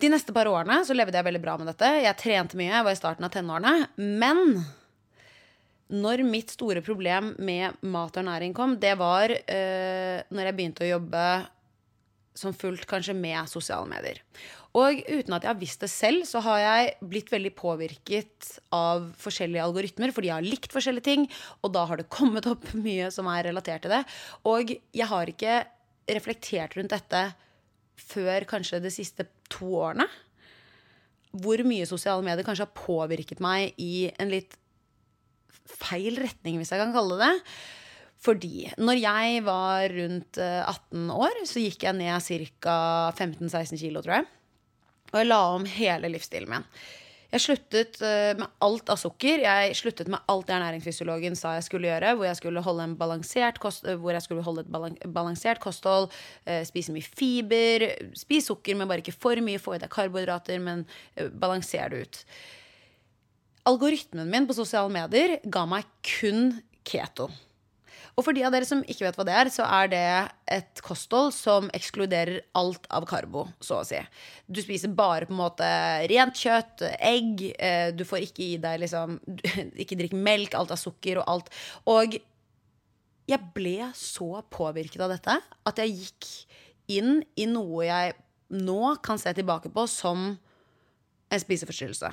De 0.00 0.08
neste 0.08 0.32
par 0.32 0.48
årene 0.48 0.80
så 0.86 0.96
levde 0.96 1.18
jeg 1.18 1.26
veldig 1.26 1.42
bra 1.42 1.56
med 1.60 1.68
dette. 1.68 1.88
Jeg 2.00 2.18
trente 2.20 2.56
mye, 2.56 2.72
jeg 2.72 2.86
var 2.86 2.94
i 2.94 2.98
starten 2.98 3.26
av 3.26 3.32
tenårene. 3.34 3.74
Men 4.00 4.62
når 5.90 6.22
mitt 6.24 6.54
store 6.54 6.80
problem 6.86 7.34
med 7.42 7.80
mat 7.82 8.14
og 8.14 8.22
ernæring 8.22 8.54
kom, 8.56 8.78
det 8.80 8.94
var 9.00 9.32
uh, 9.34 10.18
når 10.30 10.46
jeg 10.46 10.56
begynte 10.56 10.86
å 10.86 10.92
jobbe 10.94 11.24
som 12.40 12.54
fullt 12.56 12.86
kanskje 12.88 13.12
med 13.18 13.50
sosiale 13.50 13.88
medier. 13.90 14.22
Og 14.78 15.00
uten 15.02 15.34
at 15.34 15.44
jeg 15.44 15.50
har 15.50 15.58
visst 15.58 15.82
det 15.82 15.90
selv, 15.90 16.22
så 16.28 16.40
har 16.46 16.60
jeg 16.62 16.92
blitt 17.10 17.32
veldig 17.32 17.50
påvirket 17.58 18.52
av 18.72 19.08
forskjellige 19.20 19.64
algoritmer, 19.66 20.14
fordi 20.14 20.30
jeg 20.30 20.36
har 20.38 20.46
likt 20.46 20.76
forskjellige 20.76 21.08
ting, 21.08 21.26
og 21.60 21.74
da 21.74 21.82
har 21.90 22.00
det 22.00 22.08
kommet 22.12 22.46
opp 22.48 22.70
mye 22.86 23.10
som 23.12 23.28
er 23.32 23.50
relatert 23.50 23.84
til 23.84 23.96
det. 23.98 24.04
Og 24.48 24.72
jeg 24.72 25.10
har 25.10 25.34
ikke 25.34 25.58
reflektert 26.10 26.78
rundt 26.78 26.94
dette 26.94 27.26
før 28.00 28.46
kanskje 28.48 28.80
det 28.86 28.94
siste 28.94 29.26
to 29.52 29.68
årene. 29.82 30.06
Hvor 31.30 31.62
mye 31.66 31.86
sosiale 31.86 32.24
medier 32.26 32.46
kanskje 32.46 32.66
har 32.66 32.78
påvirket 32.78 33.42
meg 33.42 33.76
i 33.78 34.08
en 34.18 34.32
litt 34.32 34.56
feil 35.70 36.18
retning, 36.18 36.58
hvis 36.58 36.72
jeg 36.74 36.82
kan 36.82 36.94
kalle 36.94 37.20
det. 37.20 37.34
Fordi 38.20 38.66
når 38.76 38.98
jeg 39.00 39.44
var 39.46 39.86
rundt 39.94 40.40
18 40.40 41.12
år, 41.14 41.38
så 41.48 41.62
gikk 41.62 41.86
jeg 41.86 41.96
ned 41.96 42.26
ca. 42.60 42.74
15-16 43.16 43.80
kilo, 43.80 44.02
tror 44.04 44.18
jeg. 44.18 44.26
Og 45.10 45.22
jeg 45.22 45.30
la 45.30 45.40
om 45.54 45.64
hele 45.66 46.10
livsstilen 46.12 46.50
min. 46.52 46.66
Jeg 47.30 47.42
sluttet 47.44 48.00
med 48.38 48.46
alt 48.66 48.90
av 48.90 48.98
sukker. 48.98 49.44
Jeg 49.44 49.74
sluttet 49.78 50.08
med 50.10 50.18
alt 50.30 50.48
det 50.48 50.54
ernæringsfysiologen 50.56 51.36
sa 51.38 51.52
jeg 51.56 51.66
skulle 51.68 51.86
gjøre. 51.86 52.14
Hvor 52.18 52.26
jeg 52.26 52.38
skulle 52.40 52.62
holde, 52.66 52.88
kost, 53.62 53.86
jeg 53.86 54.22
skulle 54.24 54.42
holde 54.46 54.64
et 54.66 55.04
balansert 55.14 55.60
kosthold, 55.62 56.08
spise 56.66 56.94
mye 56.94 57.06
fiber, 57.06 57.86
spise 58.18 58.50
sukker, 58.50 58.74
men 58.74 58.90
bare 58.90 59.04
ikke 59.04 59.14
for 59.14 59.38
mye. 59.44 59.62
Få 59.62 59.76
i 59.76 59.82
deg 59.82 59.92
karbohydrater, 59.94 60.58
men 60.58 60.82
balanser 61.38 61.94
det 61.94 62.02
ut. 62.02 62.24
Algoritmen 63.70 64.30
min 64.32 64.48
på 64.48 64.56
sosiale 64.56 64.90
medier 64.90 65.38
ga 65.44 65.66
meg 65.68 65.86
kun 66.02 66.56
keto. 66.82 67.28
Og 68.16 68.24
for 68.26 68.36
de 68.36 68.44
av 68.46 68.52
dere 68.54 68.66
som 68.68 68.82
ikke 68.82 69.06
vet 69.06 69.18
hva 69.18 69.26
det 69.28 69.34
er, 69.36 69.50
så 69.52 69.66
er 69.66 69.90
det 69.92 70.02
et 70.56 70.82
kosthold 70.84 71.32
som 71.36 71.68
ekskluderer 71.76 72.42
alt 72.58 72.88
av 72.92 73.06
karbo, 73.08 73.46
så 73.62 73.80
å 73.80 73.86
si. 73.86 74.00
Du 74.50 74.60
spiser 74.62 74.92
bare 74.96 75.28
på 75.28 75.34
en 75.34 75.42
måte 75.42 75.68
rent 76.10 76.40
kjøtt, 76.40 76.84
egg. 76.98 77.46
Du 77.96 78.04
får 78.08 78.26
ikke 78.26 78.46
i 78.46 78.58
deg 78.62 78.82
liksom 78.84 79.18
Ikke 79.82 79.98
drikk 79.98 80.16
melk, 80.16 80.56
alt 80.58 80.74
av 80.74 80.80
sukker 80.80 81.22
og 81.22 81.30
alt. 81.30 81.54
Og 81.90 82.18
jeg 83.30 83.52
ble 83.54 83.92
så 83.94 84.42
påvirket 84.50 85.02
av 85.04 85.12
dette 85.12 85.36
at 85.38 85.80
jeg 85.80 85.96
gikk 86.00 86.30
inn 86.90 87.20
i 87.38 87.46
noe 87.46 87.86
jeg 87.86 88.14
nå 88.50 88.96
kan 89.04 89.20
se 89.20 89.30
tilbake 89.36 89.70
på 89.70 89.84
som 89.86 90.32
en 91.30 91.42
spiseforstyrrelse. 91.42 92.10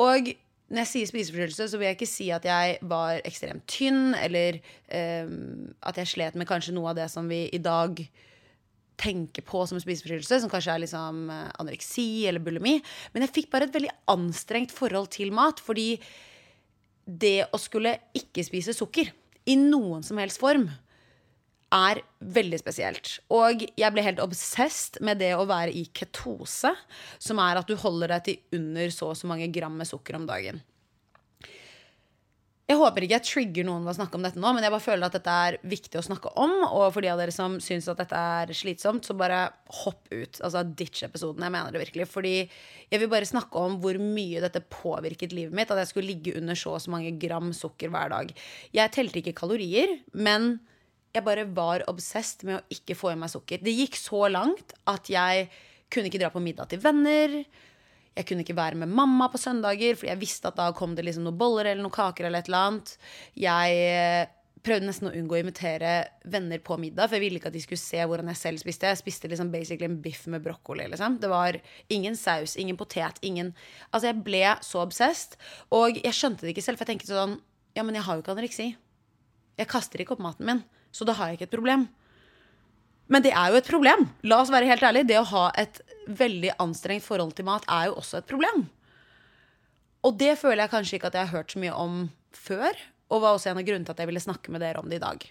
Og 0.00 0.30
når 0.68 0.82
jeg 0.82 0.90
sier 0.90 1.08
spiseforstyrrelse, 1.08 1.66
så 1.70 1.78
vil 1.80 1.88
jeg 1.88 1.96
ikke 1.96 2.10
si 2.10 2.28
at 2.34 2.44
jeg 2.44 2.78
var 2.90 3.22
ekstremt 3.28 3.64
tynn, 3.70 4.12
eller 4.20 4.58
um, 5.24 5.70
at 5.88 6.00
jeg 6.02 6.12
slet 6.12 6.36
med 6.36 6.48
kanskje 6.50 6.74
noe 6.76 6.90
av 6.92 6.98
det 6.98 7.06
som 7.12 7.28
vi 7.30 7.46
i 7.56 7.60
dag 7.62 8.02
tenker 8.98 9.44
på 9.46 9.62
som 9.70 9.78
spiseforstyrrelse, 9.80 10.40
som 10.42 10.50
kanskje 10.52 10.74
er 10.74 10.82
liksom 10.82 11.30
anoreksi 11.30 12.26
eller 12.28 12.42
bulimi. 12.42 12.76
Men 13.14 13.24
jeg 13.24 13.34
fikk 13.36 13.52
bare 13.52 13.68
et 13.68 13.76
veldig 13.76 13.94
anstrengt 14.10 14.74
forhold 14.74 15.08
til 15.14 15.32
mat, 15.32 15.62
fordi 15.62 15.94
det 17.08 17.46
å 17.54 17.60
skulle 17.62 17.94
ikke 18.18 18.44
spise 18.44 18.74
sukker 18.76 19.08
i 19.48 19.56
noen 19.56 20.04
som 20.04 20.20
helst 20.20 20.42
form 20.42 20.66
er 21.74 22.00
veldig 22.24 22.58
spesielt. 22.62 23.18
Og 23.34 23.66
jeg 23.76 23.92
ble 23.94 24.04
helt 24.04 24.22
obsessed 24.24 25.02
med 25.04 25.20
det 25.20 25.34
å 25.36 25.46
være 25.48 25.74
i 25.76 25.84
ketose, 25.92 26.72
som 27.20 27.42
er 27.44 27.60
at 27.60 27.68
du 27.68 27.76
holder 27.78 28.16
deg 28.16 28.26
til 28.28 28.58
under 28.60 28.94
så 28.94 29.12
og 29.12 29.20
så 29.20 29.28
mange 29.30 29.50
gram 29.52 29.76
med 29.76 29.88
sukker 29.88 30.16
om 30.18 30.26
dagen. 30.28 30.62
Jeg 32.68 32.76
håper 32.76 33.04
ikke 33.06 33.16
jeg 33.16 33.24
trigger 33.24 33.64
noen 33.64 33.86
ved 33.86 33.94
å 33.94 33.96
snakke 33.96 34.18
om 34.18 34.24
dette 34.26 34.40
nå, 34.42 34.48
men 34.52 34.60
jeg 34.60 34.72
bare 34.74 34.84
føler 34.84 35.06
at 35.06 35.14
dette 35.16 35.36
er 35.48 35.54
viktig 35.72 35.96
å 35.96 36.04
snakke 36.04 36.34
om. 36.36 36.50
Og 36.66 36.90
for 36.92 37.00
de 37.00 37.08
av 37.08 37.16
dere 37.16 37.32
som 37.32 37.54
syns 37.64 37.88
at 37.88 38.02
dette 38.02 38.18
er 38.20 38.52
slitsomt, 38.52 39.08
så 39.08 39.16
bare 39.16 39.38
hopp 39.86 40.10
ut. 40.12 40.36
Altså 40.44 40.66
ditch 40.76 41.06
episoden. 41.06 41.46
Jeg 41.46 41.54
mener 41.54 41.72
det 41.72 41.80
virkelig. 41.80 42.10
Fordi 42.12 42.34
jeg 42.44 43.00
vil 43.00 43.08
bare 43.08 43.30
snakke 43.30 43.62
om 43.64 43.78
hvor 43.80 43.96
mye 44.02 44.44
dette 44.44 44.60
påvirket 44.68 45.32
livet 45.32 45.56
mitt. 45.56 45.72
At 45.72 45.80
jeg 45.80 45.94
skulle 45.94 46.12
ligge 46.12 46.36
under 46.36 46.60
så 46.60 46.74
og 46.76 46.84
så 46.84 46.92
mange 46.92 47.14
gram 47.16 47.54
sukker 47.56 47.88
hver 47.94 48.12
dag. 48.12 48.36
Jeg 48.76 48.94
telte 48.98 49.22
ikke 49.22 49.38
kalorier, 49.40 49.96
men 50.12 50.58
jeg 51.18 51.26
bare 51.26 51.46
var 51.54 51.84
obsessed 51.90 52.44
med 52.48 52.60
å 52.60 52.76
ikke 52.78 52.96
få 52.98 53.12
i 53.12 53.18
meg 53.20 53.32
sukker. 53.32 53.62
Det 53.62 53.74
gikk 53.74 53.98
så 53.98 54.26
langt 54.32 54.74
at 54.88 55.10
jeg 55.12 55.48
kunne 55.92 56.10
ikke 56.10 56.20
dra 56.22 56.30
på 56.32 56.42
middag 56.44 56.70
til 56.70 56.82
venner. 56.82 57.40
Jeg 58.18 58.26
kunne 58.26 58.42
ikke 58.42 58.56
være 58.58 58.78
med 58.80 58.90
mamma 58.90 59.28
på 59.30 59.38
søndager, 59.38 59.94
fordi 59.94 60.10
jeg 60.10 60.20
visste 60.20 60.50
at 60.50 60.58
da 60.58 60.72
kom 60.76 60.96
det 60.98 61.04
liksom 61.06 61.26
noen 61.28 61.38
boller 61.38 61.70
eller 61.70 61.84
noen 61.84 61.94
kaker. 61.94 62.26
eller 62.26 62.42
et 62.42 62.50
eller 62.50 62.66
annet. 62.66 62.94
Jeg 63.38 63.76
eh, 63.92 64.32
prøvde 64.64 64.88
nesten 64.88 65.08
å 65.10 65.12
unngå 65.14 65.36
å 65.36 65.42
invitere 65.42 65.92
venner 66.28 66.60
på 66.64 66.76
middag, 66.82 67.06
for 67.08 67.16
jeg 67.16 67.24
ville 67.24 67.40
ikke 67.40 67.52
at 67.52 67.56
de 67.56 67.62
skulle 67.62 67.80
se 67.80 68.00
hvordan 68.02 68.30
jeg 68.32 68.40
selv 68.40 68.62
spiste. 68.62 68.90
Jeg 68.90 69.00
spiste 69.00 69.30
liksom 69.30 69.52
basically 69.52 69.88
en 69.88 70.00
biff 70.02 70.26
med 70.26 70.42
brokkoli. 70.44 70.88
Liksom. 70.90 71.20
Det 71.22 71.30
var 71.30 71.60
ingen 71.94 72.18
saus, 72.18 72.56
ingen 72.58 72.78
potet, 72.80 73.20
ingen 73.22 73.54
Altså, 73.92 74.10
jeg 74.10 74.24
ble 74.26 74.42
så 74.66 74.82
obsessed. 74.82 75.38
Og 75.74 76.00
jeg 76.02 76.16
skjønte 76.16 76.44
det 76.46 76.56
ikke 76.56 76.66
selv, 76.66 76.80
for 76.80 76.86
jeg 76.86 76.98
tenkte 76.98 77.14
sånn 77.14 77.38
Ja, 77.76 77.84
men 77.86 77.94
jeg 77.94 78.04
har 78.08 78.16
jo 78.16 78.24
ikke 78.24 78.34
anoreksi. 78.34 78.72
Jeg 79.58 79.70
kaster 79.70 80.02
ikke 80.02 80.16
opp 80.16 80.24
maten 80.24 80.48
min. 80.48 80.64
Så 80.94 81.06
da 81.08 81.14
har 81.18 81.30
jeg 81.30 81.38
ikke 81.38 81.48
et 81.50 81.56
problem. 81.56 81.86
Men 83.08 83.24
det 83.24 83.32
er 83.32 83.52
jo 83.52 83.60
et 83.60 83.68
problem. 83.68 84.06
La 84.28 84.42
oss 84.42 84.52
være 84.52 84.68
helt 84.68 84.84
ærlige. 84.84 85.08
Det 85.08 85.18
å 85.20 85.28
ha 85.30 85.46
et 85.60 85.80
veldig 86.08 86.54
anstrengt 86.60 87.06
forhold 87.06 87.34
til 87.36 87.48
mat 87.48 87.64
er 87.68 87.88
jo 87.88 87.98
også 88.00 88.20
et 88.20 88.28
problem. 88.28 88.66
Og 90.06 90.14
det 90.20 90.36
føler 90.40 90.64
jeg 90.64 90.74
kanskje 90.74 90.98
ikke 90.98 91.10
at 91.10 91.18
jeg 91.18 91.28
har 91.28 91.36
hørt 91.40 91.52
så 91.54 91.62
mye 91.62 91.74
om 91.74 91.98
før. 92.36 92.76
Og 93.08 93.22
var 93.24 93.36
også 93.36 93.50
en 93.52 93.60
av 93.60 93.66
grunnene 93.66 93.88
til 93.88 93.96
at 93.96 94.02
jeg 94.02 94.10
ville 94.10 94.24
snakke 94.24 94.52
med 94.52 94.62
dere 94.64 94.82
om 94.82 94.88
det 94.90 95.00
i 95.00 95.04
dag. 95.04 95.28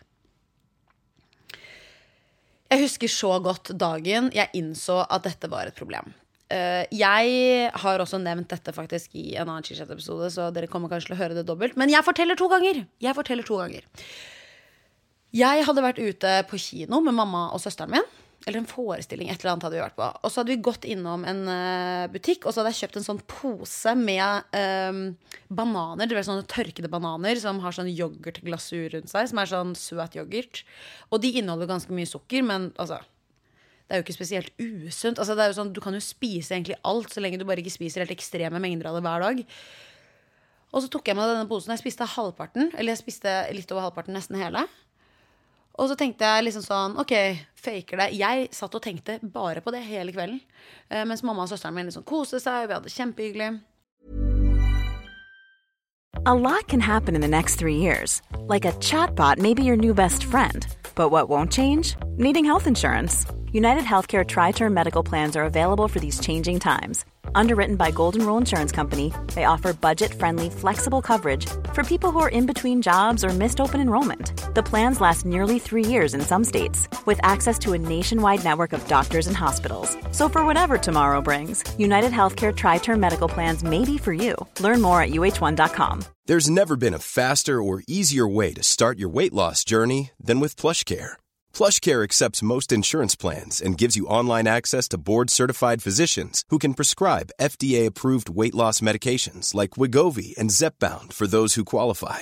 Jeg 2.68 2.84
husker 2.84 3.12
så 3.12 3.38
godt 3.40 3.72
dagen 3.80 4.32
jeg 4.36 4.52
innså 4.60 5.00
at 5.06 5.24
dette 5.24 5.48
var 5.52 5.70
et 5.70 5.78
problem. 5.78 6.10
Jeg 6.48 7.70
har 7.84 8.02
også 8.02 8.20
nevnt 8.24 8.50
dette 8.52 8.72
faktisk 8.76 9.16
i 9.20 9.36
en 9.36 9.50
annen 9.50 9.66
Chichat-episode, 9.68 10.30
så 10.32 10.48
dere 10.56 10.70
kommer 10.72 10.92
kanskje 10.92 11.12
til 11.12 11.18
å 11.18 11.20
høre 11.20 11.36
det 11.36 11.46
dobbelt. 11.48 11.76
Men 11.80 11.92
jeg 11.92 12.04
forteller 12.08 12.40
to 12.40 12.48
ganger! 12.52 12.86
Jeg 13.04 13.16
forteller 13.16 13.48
to 13.48 13.60
ganger. 13.60 13.88
Jeg 15.36 15.66
hadde 15.68 15.84
vært 15.84 16.00
ute 16.00 16.38
på 16.48 16.60
kino 16.62 17.02
med 17.04 17.16
mamma 17.18 17.50
og 17.52 17.60
søsteren 17.64 17.98
min. 17.98 18.14
eller 18.48 18.62
en 18.62 18.70
forestilling, 18.70 19.28
et 19.28 19.42
eller 19.42 19.56
annet 19.56 19.66
hadde 19.66 19.76
vi 19.76 19.82
vært 19.82 19.98
på. 19.98 20.06
Og 20.24 20.32
så 20.32 20.40
hadde 20.40 20.54
vi 20.54 20.64
gått 20.64 20.86
innom 20.88 21.26
en 21.28 21.42
uh, 21.50 22.06
butikk, 22.14 22.46
og 22.46 22.54
så 22.54 22.62
hadde 22.62 22.72
jeg 22.72 22.86
kjøpt 22.86 23.00
en 23.02 23.08
sånn 23.08 23.20
pose 23.28 23.92
med 24.00 24.56
um, 24.56 25.02
bananer. 25.52 26.08
Det 26.08 26.16
var 26.16 26.24
sånne 26.24 26.48
tørkede 26.48 26.88
bananer 26.94 27.42
som 27.42 27.60
har 27.60 27.76
sånn 27.76 27.92
yoghurtglasur 27.92 28.94
rundt 28.94 29.12
seg, 29.12 29.28
som 29.34 29.42
er 29.42 29.52
sånn 29.52 29.76
søt 29.76 30.16
yoghurt. 30.16 30.64
Og 31.12 31.20
de 31.26 31.34
inneholder 31.42 31.68
ganske 31.74 31.92
mye 31.92 32.08
sukker, 32.08 32.46
men 32.48 32.72
altså 32.80 33.02
det 33.88 33.96
er 33.96 34.02
jo 34.02 34.08
ikke 34.08 34.18
spesielt 34.18 34.56
usunt. 34.60 35.20
Altså, 35.20 35.36
sånn, 35.56 35.76
du 35.76 35.84
kan 35.84 35.96
jo 35.96 36.04
spise 36.04 36.56
egentlig 36.56 36.80
alt, 36.88 37.12
så 37.12 37.24
lenge 37.24 37.40
du 37.40 37.46
bare 37.48 37.64
ikke 37.64 37.76
spiser 37.76 38.04
helt 38.04 38.16
ekstreme 38.16 38.60
mengder 38.64 38.94
av 38.94 38.98
det 38.98 39.04
hver 39.04 39.28
dag. 39.28 39.46
Og 40.76 40.84
så 40.84 40.90
tok 40.92 41.08
jeg 41.08 41.16
med 41.16 41.32
denne 41.32 41.48
posen. 41.48 41.72
Jeg 41.72 41.84
spiste 41.84 42.08
halvparten, 42.16 42.74
eller 42.76 42.92
jeg 42.92 43.00
spiste 43.00 43.40
litt 43.56 43.72
over 43.72 43.88
halvparten, 43.88 44.16
nesten 44.16 44.40
hele. 44.40 44.66
Og 45.78 45.92
så 45.92 45.96
tenkte 45.98 46.26
jeg 46.26 46.48
liksom 46.48 46.66
sånn 46.66 46.98
OK, 47.02 47.14
faker 47.58 48.02
det. 48.02 48.12
Jeg 48.18 48.50
satt 48.56 48.76
og 48.76 48.84
tenkte 48.84 49.20
bare 49.22 49.62
på 49.62 49.74
det 49.74 49.84
hele 49.86 50.14
kvelden. 50.16 50.40
Eh, 50.90 51.06
mens 51.06 51.24
mamma 51.24 51.46
og 51.46 51.52
søsteren 51.52 51.78
min 51.78 51.90
liksom 51.90 52.06
koste 52.08 52.42
seg, 52.42 52.68
vi 52.68 52.78
hadde 52.78 52.90
det 52.90 52.96
kjempehyggelig. 52.96 53.52
A 56.26 56.34
lot 56.34 56.68
can 56.68 56.80
happen 56.80 57.16
in 57.16 57.22
the 57.22 57.28
next 57.28 57.56
three 57.56 57.78
years. 57.78 58.22
Like 58.48 58.66
a 58.66 58.74
chatbot 58.80 59.38
may 59.38 59.54
be 59.54 59.64
your 59.64 59.78
new 59.78 59.94
best 59.94 60.24
friend. 60.24 60.66
But 60.96 61.10
what 61.10 61.30
won't 61.30 61.54
change? 61.54 61.96
Needing 62.18 62.44
health 62.44 62.66
insurance. 62.66 63.26
United 63.52 63.84
Healthcare 63.84 64.26
Tri 64.26 64.52
Term 64.52 64.74
Medical 64.74 65.04
Plans 65.04 65.36
are 65.38 65.46
available 65.46 65.88
for 65.88 66.00
these 66.00 66.20
changing 66.20 66.60
times. 66.60 67.06
Underwritten 67.36 67.76
by 67.76 67.92
Golden 67.92 68.26
Rule 68.26 68.38
Insurance 68.38 68.72
Company, 68.72 69.14
they 69.36 69.46
offer 69.46 69.74
budget 69.74 70.14
friendly, 70.14 70.50
flexible 70.50 71.02
coverage 71.02 71.46
for 71.74 71.84
people 71.84 72.12
who 72.12 72.20
are 72.20 72.30
in 72.30 72.46
between 72.46 72.82
jobs 72.82 73.24
or 73.24 73.30
missed 73.30 73.62
open 73.62 73.80
enrollment. 73.80 74.37
The 74.58 74.64
plans 74.64 75.00
last 75.00 75.24
nearly 75.24 75.60
three 75.60 75.86
years 75.86 76.16
in 76.16 76.22
some 76.22 76.44
states, 76.44 76.88
with 77.06 77.20
access 77.22 77.60
to 77.60 77.74
a 77.74 77.78
nationwide 77.78 78.44
network 78.44 78.74
of 78.74 78.88
doctors 78.88 79.28
and 79.28 79.38
hospitals. 79.38 79.96
So, 80.12 80.30
for 80.30 80.44
whatever 80.48 80.80
tomorrow 80.80 81.22
brings, 81.22 81.64
United 81.78 82.12
Healthcare 82.12 82.56
Tri 82.56 82.80
Term 82.80 83.00
Medical 83.00 83.28
Plans 83.28 83.64
may 83.64 83.86
be 83.86 84.00
for 84.00 84.14
you. 84.14 84.36
Learn 84.60 84.82
more 84.82 85.00
at 85.00 85.12
uh1.com. 85.12 86.06
There's 86.26 86.50
never 86.50 86.76
been 86.76 86.96
a 86.96 87.08
faster 87.20 87.62
or 87.62 87.84
easier 87.88 88.28
way 88.28 88.52
to 88.54 88.64
start 88.64 88.98
your 88.98 89.10
weight 89.10 89.32
loss 89.32 89.64
journey 89.64 90.10
than 90.20 90.40
with 90.40 90.56
PlushCare. 90.56 91.18
PlushCare 91.54 92.04
accepts 92.04 92.42
most 92.42 92.72
insurance 92.72 93.16
plans 93.16 93.62
and 93.62 93.78
gives 93.78 93.96
you 93.96 94.08
online 94.08 94.48
access 94.48 94.88
to 94.88 94.98
board-certified 94.98 95.84
physicians 95.84 96.44
who 96.50 96.58
can 96.58 96.74
prescribe 96.74 97.30
FDA-approved 97.40 98.28
weight 98.28 98.56
loss 98.56 98.80
medications 98.80 99.54
like 99.54 99.78
Wigovi 99.78 100.36
and 100.36 100.50
Zepbound 100.50 101.14
for 101.14 101.28
those 101.28 101.54
who 101.54 101.64
qualify. 101.64 102.22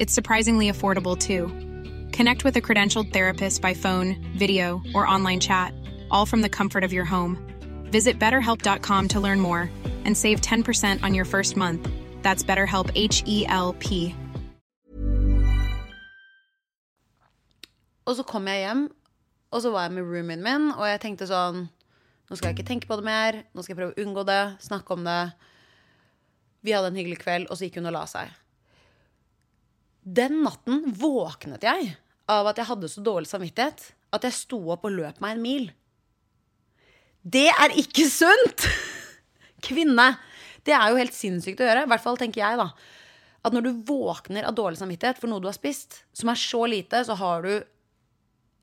It's 0.00 0.12
surprisingly 0.12 0.70
affordable 0.70 1.16
too. 1.16 1.46
Connect 2.16 2.44
with 2.44 2.56
a 2.56 2.60
credentialed 2.60 3.12
therapist 3.12 3.62
by 3.62 3.74
phone, 3.74 4.16
video, 4.36 4.82
or 4.94 5.06
online 5.06 5.40
chat, 5.40 5.72
all 6.10 6.26
from 6.26 6.42
the 6.42 6.48
comfort 6.48 6.84
of 6.84 6.92
your 6.92 7.04
home. 7.04 7.38
Visit 7.90 8.18
betterhelp.com 8.18 9.08
to 9.08 9.20
learn 9.20 9.40
more 9.40 9.70
and 10.04 10.16
save 10.16 10.40
10% 10.40 11.04
on 11.04 11.14
your 11.14 11.24
first 11.24 11.56
month. 11.56 11.88
That's 12.22 12.42
BetterHelp 12.42 12.90
H 12.94 13.22
E 13.26 13.46
L 13.46 13.72
P. 13.78 14.14
Og 18.06 18.16
så 18.16 18.22
kom 18.22 18.46
jeg 18.46 18.66
hjem, 18.66 18.88
og 19.50 19.62
så 19.62 19.70
var 19.70 19.86
jeg 19.86 19.92
med 19.92 20.02
roomien 20.04 20.42
min, 20.44 20.70
og 20.74 20.84
jeg 20.84 21.00
tenkte 21.00 21.24
sånn 21.30 21.70
Nå 22.28 22.36
skal 22.36 22.50
jeg 22.50 22.58
ikke 22.58 22.68
tenke 22.68 22.88
på 22.88 22.96
det 22.96 23.04
mer. 23.04 23.44
Nå 23.54 23.62
skal 23.62 23.74
jeg 23.74 23.78
prøve 23.78 23.94
å 23.94 24.02
unngå 24.02 24.24
det. 24.28 24.56
Snakke 24.64 24.92
om 24.96 25.04
det. 25.04 25.32
Vi 26.64 26.72
hadde 26.72 26.88
en 26.88 26.96
hyggelig 26.96 27.18
kveld, 27.20 27.46
og 27.48 27.56
så 27.56 27.68
gikk 27.68 27.76
hun 27.78 27.88
og 27.88 27.94
la 27.96 28.04
seg. 28.08 28.32
Den 30.04 30.42
natten 30.44 30.82
våknet 31.00 31.64
jeg 31.64 31.94
av 32.28 32.48
at 32.50 32.60
jeg 32.60 32.68
hadde 32.68 32.90
så 32.92 33.02
dårlig 33.04 33.28
samvittighet 33.30 33.86
at 34.14 34.26
jeg 34.28 34.36
sto 34.36 34.60
opp 34.72 34.84
og 34.86 34.94
løp 34.94 35.20
meg 35.24 35.34
en 35.34 35.44
mil. 35.44 35.70
Det 37.24 37.48
er 37.48 37.72
ikke 37.80 38.04
sunt! 38.12 38.66
Kvinne. 39.64 40.10
Det 40.64 40.74
er 40.76 40.92
jo 40.92 41.00
helt 41.00 41.16
sinnssykt 41.16 41.62
å 41.62 41.68
gjøre. 41.68 41.86
I 41.86 41.90
hvert 41.92 42.04
fall 42.04 42.20
tenker 42.20 42.42
jeg, 42.42 42.60
da. 42.60 42.68
At 43.44 43.56
når 43.56 43.64
du 43.66 43.84
våkner 43.88 44.46
av 44.48 44.56
dårlig 44.56 44.80
samvittighet 44.80 45.20
for 45.20 45.32
noe 45.32 45.42
du 45.42 45.48
har 45.48 45.56
spist, 45.56 46.02
som 46.16 46.30
er 46.32 46.40
så 46.40 46.62
lite, 46.68 47.00
så 47.04 47.16
har 47.20 47.44
du 47.44 47.54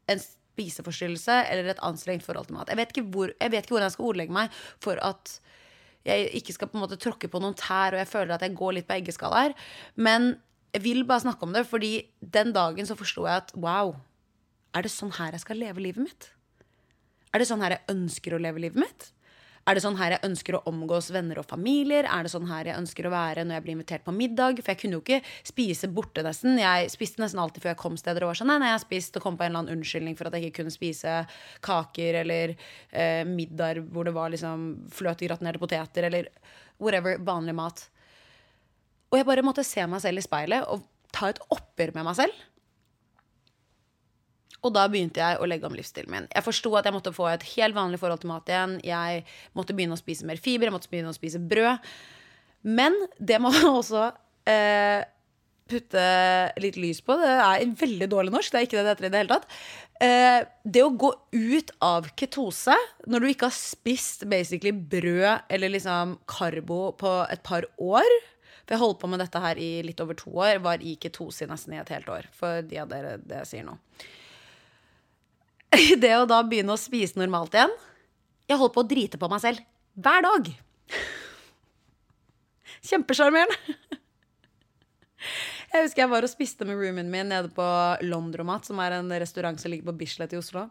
en 0.10 0.22
spiseforstyrrelse 0.22 1.38
eller 1.50 1.72
et 1.74 1.84
anstrengt 1.86 2.26
forhold 2.26 2.50
til 2.50 2.58
mat. 2.58 2.70
Jeg 2.70 2.80
vet 2.80 2.94
ikke, 2.94 3.08
hvor, 3.14 3.34
jeg 3.34 3.54
vet 3.54 3.74
jeg 3.82 3.96
skal 3.96 4.10
ordlegge 4.10 4.38
meg 4.38 4.62
for 4.84 5.02
at 5.02 5.36
jeg 6.06 6.32
ikke 6.38 6.56
skal 6.56 6.70
på 6.70 6.80
en 6.80 6.86
måte 6.86 6.98
tråkke 7.02 7.30
på 7.30 7.42
noen 7.42 7.58
tær, 7.58 7.94
og 7.94 8.02
jeg 8.02 8.10
føler 8.10 8.34
at 8.34 8.46
jeg 8.46 8.58
går 8.58 8.78
litt 8.78 8.88
på 8.90 8.98
eggeskall 8.98 9.36
her. 9.38 9.54
Men 10.02 10.34
jeg 10.72 10.84
vil 10.84 11.04
bare 11.08 11.26
snakke 11.26 11.48
om 11.48 11.56
det, 11.56 11.66
fordi 11.68 11.94
den 12.20 12.54
dagen 12.56 12.88
så 12.88 12.96
forsto 13.00 13.26
jeg 13.28 13.44
at 13.44 13.56
wow, 13.60 13.96
er 14.76 14.86
det 14.86 14.94
sånn 14.94 15.12
her 15.18 15.36
jeg 15.36 15.44
skal 15.44 15.60
leve 15.60 15.84
livet 15.84 16.06
mitt? 16.06 16.30
Er 17.32 17.42
det 17.42 17.48
sånn 17.48 17.64
her 17.64 17.76
jeg 17.76 17.92
ønsker 17.92 18.36
å 18.36 18.40
leve 18.42 18.64
livet 18.64 18.80
mitt? 18.80 19.12
Er 19.70 19.78
det 19.78 19.84
sånn 19.84 19.98
her 20.00 20.16
jeg 20.16 20.26
ønsker 20.26 20.56
å 20.58 20.64
omgås 20.72 21.12
venner 21.14 21.38
og 21.38 21.46
familier? 21.46 22.08
Er 22.10 22.26
det 22.26 22.32
sånn 22.34 22.48
her 22.50 22.72
jeg 22.72 22.80
ønsker 22.82 23.06
å 23.06 23.12
være 23.14 23.44
når 23.46 23.60
jeg 23.60 23.66
blir 23.66 23.76
invitert 23.76 24.06
på 24.08 24.14
middag? 24.16 24.58
For 24.64 24.74
jeg 24.74 24.80
kunne 24.82 24.98
jo 24.98 25.04
ikke 25.04 25.20
spise 25.46 25.90
borte 25.94 26.24
nesten. 26.26 26.58
Jeg 26.58 26.90
spiste 26.90 27.22
nesten 27.22 27.44
alltid 27.44 27.62
før 27.62 27.74
jeg 27.76 27.82
kom 27.84 28.00
steder 28.00 28.26
og 28.26 28.32
var 28.32 28.40
sånn 28.40 28.50
nei, 28.50 28.58
nei, 28.64 28.72
jeg 28.72 28.80
har 28.80 28.84
spist 28.84 29.20
og 29.20 29.28
kom 29.28 29.38
på 29.38 29.46
en 29.46 29.52
eller 29.52 29.62
annen 29.62 29.78
unnskyldning 29.78 30.18
for 30.18 30.28
at 30.28 30.38
jeg 30.38 30.50
ikke 30.50 30.64
kunne 30.64 30.74
spise 30.74 31.20
kaker 31.68 32.22
eller 32.24 32.56
eh, 32.56 33.22
middag 33.30 33.84
hvor 33.94 34.10
det 34.10 34.16
var 34.18 34.34
liksom 34.34 34.66
fløtegratinerte 34.98 35.62
poteter 35.62 36.10
eller 36.10 36.32
whatever, 36.82 37.22
vanlig 37.22 37.56
mat. 37.62 37.86
Og 39.12 39.20
jeg 39.20 39.28
bare 39.28 39.44
måtte 39.44 39.68
se 39.68 39.84
meg 39.92 40.02
selv 40.04 40.22
i 40.22 40.26
speilet 40.26 40.68
og 40.72 40.86
ta 41.12 41.30
et 41.32 41.42
oppgjør 41.52 41.94
med 41.98 42.08
meg 42.08 42.18
selv. 42.22 42.48
Og 44.62 44.74
da 44.76 44.86
begynte 44.92 45.22
jeg 45.22 45.40
å 45.42 45.48
legge 45.50 45.66
om 45.68 45.76
livsstilen 45.76 46.14
min. 46.14 46.28
Jeg 46.30 46.46
forsto 46.46 46.72
at 46.78 46.88
jeg 46.88 46.94
måtte 46.94 47.14
få 47.16 47.28
et 47.32 47.46
helt 47.56 47.76
vanlig 47.76 48.00
forhold 48.02 48.22
til 48.22 48.30
mat 48.32 48.50
igjen. 48.50 48.76
Jeg 48.86 49.24
måtte 49.58 49.76
begynne 49.78 49.98
å 49.98 50.02
spise 50.02 50.28
mer 50.30 50.42
fiber, 50.42 50.70
jeg 50.70 50.76
måtte 50.76 50.92
begynne 50.92 51.14
å 51.14 51.18
spise 51.18 51.42
brød. 51.42 51.82
Men 52.62 52.96
det 53.18 53.42
må 53.42 53.50
man 53.56 53.72
også 53.74 54.12
eh, 54.50 55.02
putte 55.72 56.04
litt 56.62 56.78
lys 56.80 57.02
på. 57.06 57.18
Det 57.18 57.32
er 57.32 57.78
veldig 57.82 58.10
dårlig 58.12 58.36
norsk. 58.36 58.54
Det 58.54 58.62
er 58.62 58.68
ikke 58.68 58.78
det 58.78 58.86
det 58.86 58.94
heter 58.94 59.10
i 59.10 59.14
det 59.14 59.24
hele 59.24 59.34
tatt. 59.34 59.58
Eh, 60.02 60.40
det 60.78 60.86
å 60.86 60.94
gå 60.94 61.10
ut 61.34 61.74
av 61.86 62.12
ketose 62.18 62.78
når 63.10 63.22
du 63.22 63.32
ikke 63.32 63.50
har 63.50 63.58
spist 63.58 64.28
basically 64.30 64.74
brød 64.74 65.50
eller 65.50 65.74
liksom 65.74 66.20
karbo 66.30 66.92
på 67.02 67.18
et 67.34 67.42
par 67.46 67.66
år 67.82 68.18
For 68.72 68.78
jeg 68.78 68.86
holdt 68.86 69.00
på 69.02 69.08
med 69.12 69.20
dette 69.20 69.40
her 69.44 69.60
i 69.60 69.82
litt 69.84 70.00
over 70.00 70.16
to 70.16 70.32
år. 70.32 70.62
Var 70.64 70.84
i 70.88 70.94
ketose 70.96 71.44
nesten 71.44 71.74
i 71.76 71.80
et 71.82 71.90
helt 71.92 72.08
år. 72.08 72.30
For 72.32 72.62
de 72.64 72.78
av 72.80 72.88
dere 72.88 73.18
det 73.20 73.42
sier 73.50 73.66
nå. 73.68 73.74
det 76.00 76.12
å 76.16 76.24
da 76.24 76.38
begynne 76.48 76.72
å 76.72 76.80
spise 76.80 77.20
normalt 77.20 77.56
igjen 77.56 77.74
Jeg 78.48 78.60
holdt 78.60 78.74
på 78.76 78.84
å 78.84 78.88
drite 78.88 79.20
på 79.20 79.28
meg 79.32 79.42
selv 79.44 79.60
hver 80.00 80.24
dag. 80.24 80.48
Kjempesjarmerende. 82.90 83.60
Jeg 85.72 85.86
husker 85.86 86.02
jeg 86.02 86.12
var 86.12 86.26
og 86.26 86.32
spiste 86.32 86.66
med 86.68 86.76
roomien 86.76 87.08
min 87.08 87.30
nede 87.32 87.48
på 87.56 87.66
Londromat, 88.04 88.66
som 88.68 88.80
er 88.84 88.98
en 88.98 89.12
restaurant 89.22 89.60
som 89.60 89.72
ligger 89.72 89.88
på 89.88 90.00
Bislett 90.02 90.34
i 90.36 90.40
Oslo. 90.40 90.66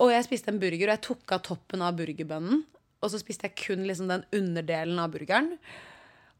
Og 0.00 0.12
jeg 0.14 0.24
spiste 0.24 0.48
en 0.48 0.60
burger, 0.62 0.86
og 0.86 0.94
jeg 0.94 1.02
tok 1.04 1.34
av 1.36 1.42
toppen 1.44 1.84
av 1.84 1.98
burgerbønnen. 1.98 2.62
Og 3.04 3.12
så 3.12 3.20
spiste 3.20 3.50
jeg 3.50 3.58
kun 3.60 3.84
liksom 3.84 4.08
den 4.08 4.24
underdelen 4.38 5.02
av 5.02 5.12
burgeren. 5.12 5.50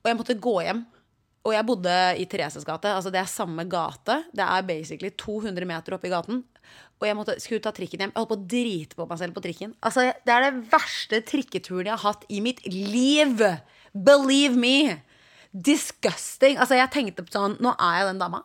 Og 0.02 0.10
jeg 0.10 0.18
måtte 0.18 0.38
gå 0.42 0.56
hjem. 0.66 0.82
Og 1.42 1.54
jeg 1.56 1.66
bodde 1.66 1.92
i 2.22 2.26
Thereses 2.30 2.66
gate. 2.66 2.90
Altså 2.94 3.10
det 3.14 3.20
er 3.22 3.30
samme 3.30 3.64
gate. 3.70 4.20
Det 4.34 4.44
er 4.46 4.66
basically 4.66 5.10
200 5.18 5.66
meter 5.66 5.96
oppe 5.96 6.06
i 6.10 6.12
gaten. 6.12 6.42
Og 7.02 7.08
jeg 7.08 7.18
måtte, 7.18 7.34
skulle 7.42 7.62
ta 7.62 7.72
trikken 7.74 8.04
hjem. 8.04 8.12
Jeg 8.14 8.20
holdt 8.20 8.30
på 8.30 8.38
å 8.38 8.48
drite 8.52 8.98
på 8.98 9.06
meg 9.10 9.18
selv 9.18 9.34
på 9.34 9.42
trikken. 9.42 9.72
Altså, 9.82 10.12
Det 10.22 10.34
er 10.34 10.44
det 10.46 10.66
verste 10.70 11.18
trikketuren 11.26 11.90
jeg 11.90 11.98
har 11.98 12.12
hatt 12.12 12.26
i 12.30 12.38
mitt 12.44 12.62
liv! 12.70 13.42
Believe 13.92 14.54
me! 14.54 15.02
Disgusting. 15.52 16.56
Altså, 16.62 16.78
jeg 16.78 16.92
tenkte 16.94 17.26
sånn 17.28 17.58
Nå 17.60 17.74
er 17.74 17.98
jeg 17.98 18.12
den 18.12 18.22
dama. 18.22 18.44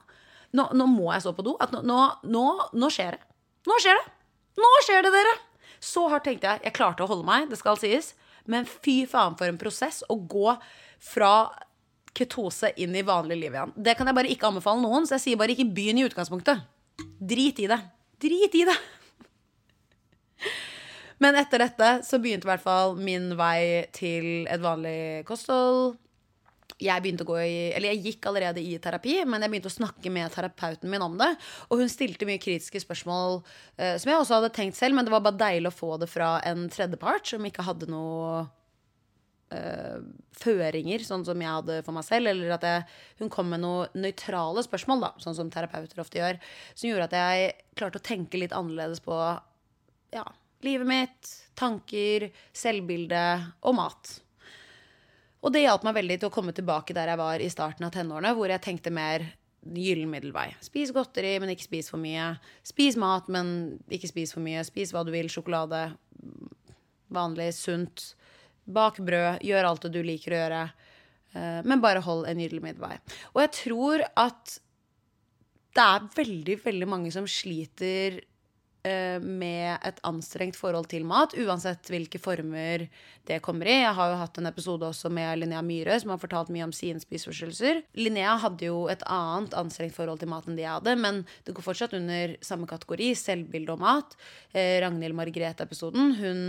Nå, 0.58 0.66
nå 0.74 0.88
må 0.90 1.12
jeg 1.14 1.28
stå 1.28 1.36
på 1.38 1.46
do. 1.46 1.54
Nå, 1.86 2.00
nå, 2.26 2.48
nå, 2.74 2.90
skjer 2.90 3.18
det. 3.18 3.22
Nå 3.68 3.78
skjer 3.84 4.00
det! 4.00 4.14
Nå 4.58 4.72
skjer 4.88 5.06
det, 5.06 5.14
dere! 5.14 5.36
Så 5.84 6.08
hardt 6.10 6.26
tenkte 6.26 6.50
jeg. 6.50 6.64
Jeg 6.66 6.76
klarte 6.80 7.06
å 7.06 7.10
holde 7.12 7.28
meg, 7.28 7.46
det 7.52 7.60
skal 7.60 7.78
sies. 7.78 8.16
Men 8.50 8.66
fy 8.66 9.04
faen 9.10 9.38
for 9.38 9.46
en 9.52 9.60
prosess 9.62 10.02
å 10.10 10.18
gå 10.18 10.56
fra 11.04 11.50
ketose 12.18 12.72
inn 12.82 12.96
i 12.98 13.06
vanlig 13.06 13.38
liv 13.38 13.54
igjen. 13.54 13.76
Det 13.76 13.94
kan 13.98 14.10
jeg 14.10 14.18
bare 14.18 14.32
ikke 14.34 14.50
anbefale 14.50 14.82
noen, 14.82 15.06
så 15.06 15.18
jeg 15.18 15.26
sier 15.26 15.42
bare 15.42 15.54
ikke 15.54 15.70
begynn 15.74 16.02
i 16.02 16.08
utgangspunktet. 16.08 16.66
Drit 17.18 17.62
i 17.62 17.70
det. 17.70 17.80
Drit 18.22 18.58
i 18.58 18.66
det! 18.68 18.78
Men 21.22 21.38
etter 21.38 21.62
dette 21.66 21.94
så 22.06 22.20
begynte 22.22 22.46
i 22.46 22.52
hvert 22.52 22.66
fall 22.66 22.98
min 23.02 23.32
vei 23.38 23.88
til 23.96 24.46
et 24.50 24.62
vanlig 24.62 25.26
kosthold. 25.30 25.96
Jeg 26.78 27.02
begynte 27.02 27.26
å 27.26 27.30
gå 27.32 27.38
i, 27.42 27.56
eller 27.74 27.90
jeg 27.90 28.04
gikk 28.04 28.28
allerede 28.30 28.62
i 28.62 28.76
terapi, 28.78 29.16
men 29.26 29.42
jeg 29.42 29.50
begynte 29.50 29.70
å 29.72 29.74
snakke 29.74 30.12
med 30.14 30.30
terapeuten 30.30 30.92
min 30.92 31.02
om 31.02 31.16
det. 31.18 31.32
Og 31.72 31.82
hun 31.82 31.90
stilte 31.90 32.28
mye 32.30 32.42
kritiske 32.44 32.84
spørsmål 32.84 33.40
eh, 33.80 33.96
som 33.98 34.12
jeg 34.12 34.20
også 34.20 34.38
hadde 34.38 34.52
tenkt 34.54 34.78
selv, 34.78 34.94
men 34.94 35.08
det 35.08 35.14
var 35.16 35.24
bare 35.26 35.40
deilig 35.40 35.72
å 35.72 35.74
få 35.74 35.96
det 35.98 36.10
fra 36.12 36.36
en 36.46 36.68
tredjepart 36.70 37.34
som 37.34 37.50
ikke 37.50 37.66
hadde 37.66 37.90
noe 37.90 38.44
eh, 39.56 40.00
føringer, 40.38 41.06
sånn 41.06 41.26
som 41.28 41.42
jeg 41.42 41.54
hadde 41.60 41.80
for 41.86 41.98
meg 41.98 42.06
selv. 42.08 42.32
Eller 42.32 42.56
at 42.58 42.68
jeg, 42.68 42.86
hun 43.22 43.32
kom 43.34 43.50
med 43.54 43.64
noen 43.64 43.96
nøytrale 43.98 44.64
spørsmål, 44.66 45.06
da, 45.06 45.14
sånn 45.24 45.38
som 45.38 45.52
terapeuter 45.54 46.04
ofte 46.04 46.22
gjør. 46.22 46.42
Som 46.74 46.92
gjorde 46.92 47.10
at 47.10 47.18
jeg 47.20 47.56
klarte 47.80 48.02
å 48.02 48.08
tenke 48.10 48.42
litt 48.42 48.56
annerledes 48.56 49.04
på 49.06 49.18
ja, 50.16 50.24
livet 50.66 50.90
mitt, 50.90 51.34
tanker, 51.60 52.30
selvbilde 52.56 53.26
og 53.68 53.78
mat. 53.78 54.16
Og 55.46 55.54
det 55.54 55.64
hjalp 55.68 55.84
meg 55.86 56.00
veldig 56.00 56.22
til 56.22 56.32
å 56.32 56.34
komme 56.34 56.54
tilbake 56.56 56.96
der 56.98 57.12
jeg 57.12 57.22
var 57.22 57.44
i 57.44 57.52
starten 57.52 57.86
av 57.88 57.94
tenårene, 57.94 58.34
hvor 58.36 58.50
jeg 58.52 58.64
tenkte 58.64 58.94
mer 58.94 59.26
gyllen 59.68 60.10
middelvei. 60.12 60.50
Spis 60.64 60.94
godteri, 60.96 61.36
men 61.42 61.52
ikke 61.54 61.68
spis 61.68 61.92
for 61.92 62.02
mye. 62.02 62.34
Spis 62.66 62.98
mat, 63.00 63.28
men 63.32 63.78
ikke 63.92 64.10
spis 64.12 64.34
for 64.36 64.44
mye. 64.44 64.64
Spis 64.68 64.94
hva 64.96 65.04
du 65.06 65.12
vil. 65.14 65.30
Sjokolade. 65.32 65.90
Vanlig, 67.14 67.52
sunt. 67.56 68.10
Bak 68.68 69.00
brød. 69.00 69.42
Gjør 69.48 69.70
alt 69.72 69.88
det 69.88 69.94
du 69.96 70.02
liker 70.06 70.36
å 70.36 70.42
gjøre. 70.42 70.62
Eh, 71.34 71.60
men 71.68 71.84
bare 71.84 72.04
hold 72.06 72.28
en 72.30 72.42
gyllen 72.44 72.66
midtvei. 72.66 72.96
Og 73.34 73.44
jeg 73.46 73.54
tror 73.64 74.06
at 74.14 74.58
det 75.78 75.86
er 75.86 76.10
veldig, 76.16 76.58
veldig 76.64 76.90
mange 76.90 77.14
som 77.14 77.28
sliter 77.30 78.22
Eh, 78.88 79.20
med 79.20 79.80
et 79.84 79.98
anstrengt 80.08 80.56
forhold 80.56 80.88
til 80.92 81.06
mat, 81.08 81.34
uansett 81.42 81.90
hvilke 81.92 82.20
former 82.22 82.86
det 83.28 83.40
kommer 83.44 83.68
i. 83.68 83.80
Jeg 83.82 83.96
har 83.98 84.12
jo 84.12 84.20
hatt 84.22 84.38
en 84.40 84.50
episode 84.50 84.86
også 84.88 85.10
med 85.12 85.42
Linnea 85.42 85.64
Myhre, 85.66 85.98
som 86.00 86.14
har 86.14 86.22
fortalt 86.22 86.52
mye 86.54 86.68
om 86.68 86.74
sine 86.76 87.02
spiseforstyrrelser. 87.02 87.82
Linnea 87.98 88.38
hadde 88.44 88.70
jo 88.70 88.86
et 88.92 89.04
annet 89.12 89.56
anstrengt 89.60 89.98
forhold 89.98 90.22
til 90.22 90.32
mat 90.32 90.48
enn 90.48 90.60
jeg 90.62 90.70
hadde, 90.70 90.96
men 91.04 91.24
det 91.48 91.58
går 91.58 91.66
fortsatt 91.66 91.98
under 91.98 92.38
samme 92.46 92.70
kategori, 92.70 93.12
selvbilde 93.18 93.76
og 93.76 93.84
mat. 93.84 94.16
Eh, 94.54 94.78
Ragnhild 94.84 95.18
Margrethe-episoden, 95.18 96.18
hun 96.22 96.44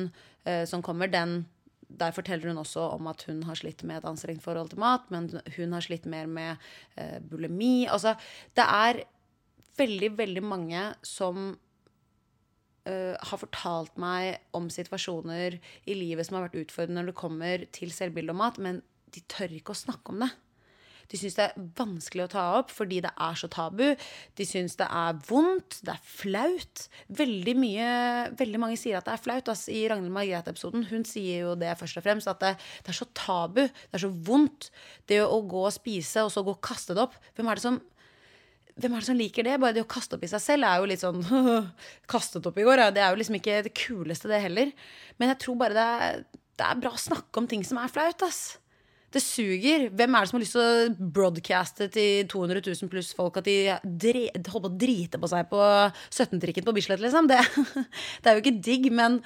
som 0.65 0.81
kommer, 0.81 1.11
den 1.13 1.43
der 1.89 2.13
forteller 2.13 2.51
hun 2.51 2.61
også 2.61 2.85
om 2.95 3.09
at 3.11 3.25
hun 3.29 3.43
har 3.49 3.59
slitt 3.59 3.83
med 3.87 4.01
et 4.01 4.09
anstrengt 4.09 4.45
forhold 4.45 4.73
til 4.73 4.83
mat, 4.83 5.07
men 5.13 5.31
hun 5.57 5.73
har 5.73 5.85
slitt 5.85 6.07
mer 6.07 6.29
med 6.29 6.57
eh, 6.97 7.19
bulimi. 7.25 7.87
Altså, 7.89 8.15
det 8.57 8.65
er 8.65 9.03
veldig, 9.79 10.13
veldig 10.19 10.43
mange 10.45 10.83
som 11.07 11.53
uh, 12.89 13.15
har 13.15 13.41
fortalt 13.41 13.99
meg 14.01 14.41
om 14.57 14.67
situasjoner 14.73 15.59
i 15.87 15.95
livet 15.95 16.27
som 16.27 16.39
har 16.39 16.49
vært 16.49 16.59
utfordrende 16.65 17.05
når 17.05 17.13
det 17.13 17.21
kommer 17.21 17.65
til 17.77 17.95
selvbilde 17.95 18.35
og 18.35 18.41
mat, 18.41 18.59
men 18.59 18.83
de 19.15 19.23
tør 19.31 19.55
ikke 19.55 19.75
å 19.75 19.83
snakke 19.87 20.15
om 20.15 20.25
det. 20.25 20.33
De 21.09 21.17
syns 21.17 21.37
det 21.39 21.47
er 21.47 21.67
vanskelig 21.79 22.27
å 22.27 22.31
ta 22.33 22.45
opp 22.59 22.73
fordi 22.75 23.01
det 23.05 23.13
er 23.25 23.37
så 23.41 23.49
tabu. 23.53 23.87
De 24.37 24.47
syns 24.49 24.77
det 24.81 24.89
er 24.93 25.21
vondt, 25.29 25.81
det 25.87 25.95
er 25.95 26.03
flaut. 26.05 26.85
Veldig 27.21 27.55
mye, 27.59 27.91
veldig 28.39 28.61
mange 28.61 28.81
sier 28.81 28.99
at 28.99 29.09
det 29.09 29.15
er 29.17 29.25
flaut. 29.25 29.49
Altså, 29.49 29.73
I 29.73 29.87
Ragnhild 29.89 30.15
Margrethe-episoden 30.15 30.89
hun 30.91 31.07
sier 31.09 31.47
jo 31.47 31.55
det 31.59 31.75
først 31.81 32.01
og 32.01 32.05
fremst, 32.05 32.31
at 32.31 32.43
det, 32.45 32.55
det, 32.83 32.93
er 32.93 33.01
så 33.01 33.09
tabu. 33.17 33.65
Det 33.65 34.01
er 34.01 34.05
så 34.05 34.13
vondt. 34.29 34.71
Det 35.09 35.23
å 35.25 35.41
gå 35.49 35.65
og 35.65 35.75
spise 35.75 36.27
og 36.27 36.35
så 36.35 36.45
gå 36.45 36.57
og 36.57 36.65
kaste 36.65 36.97
det 36.97 37.07
opp. 37.07 37.17
Hvem 37.39 37.49
er 37.49 37.61
det 37.61 37.67
som 37.69 37.81
hvem 38.79 38.95
er 38.95 39.03
det 39.03 39.09
som 39.09 39.19
liker 39.19 39.43
det? 39.43 39.57
Bare 39.59 39.75
det 39.75 39.83
å 39.83 39.91
kaste 39.91 40.15
opp 40.15 40.23
i 40.23 40.31
seg 40.31 40.43
selv 40.43 40.69
er 40.69 40.79
jo 40.79 40.87
litt 40.87 41.03
sånn 41.03 41.19
Kastet 42.13 42.47
opp 42.47 42.61
i 42.61 42.67
går. 42.67 42.85
Ja. 42.85 42.93
Det 42.95 43.03
er 43.03 43.11
jo 43.11 43.19
liksom 43.19 43.39
ikke 43.41 43.63
det 43.67 43.75
kuleste, 43.75 44.31
det 44.31 44.39
heller. 44.45 44.71
Men 45.19 45.33
jeg 45.33 45.41
tror 45.43 45.59
bare 45.59 45.75
det 45.75 45.87
er, 45.97 46.23
det 46.59 46.69
er 46.69 46.81
bra 46.85 46.93
å 46.95 47.01
snakke 47.09 47.43
om 47.43 47.49
ting 47.51 47.65
som 47.67 47.81
er 47.83 47.91
flaut, 47.91 48.23
ass. 48.29 48.61
Det 49.15 49.23
suger. 49.25 49.87
Hvem 49.97 50.15
er 50.15 50.25
det 50.25 50.31
som 50.31 50.37
har 50.37 50.43
lyst 50.45 50.57
til 50.57 50.65
å 50.65 51.13
broadcaste 51.17 51.87
til 51.95 52.27
200 52.29 52.61
000 52.67 52.91
pluss 52.93 53.15
folk 53.17 53.39
at 53.41 53.47
de 53.49 53.57
holder 53.73 54.43
på 54.45 54.69
å 54.69 54.75
drite 54.83 55.21
på 55.21 55.31
seg 55.31 55.49
på 55.49 55.63
17-trikken 55.63 56.67
på 56.67 56.75
Bislett, 56.77 57.01
liksom? 57.01 57.31
Det, 57.31 57.39
det 58.21 58.29
er 58.29 58.37
jo 58.37 58.45
ikke 58.45 58.59
digg, 58.61 58.91
men 58.93 59.23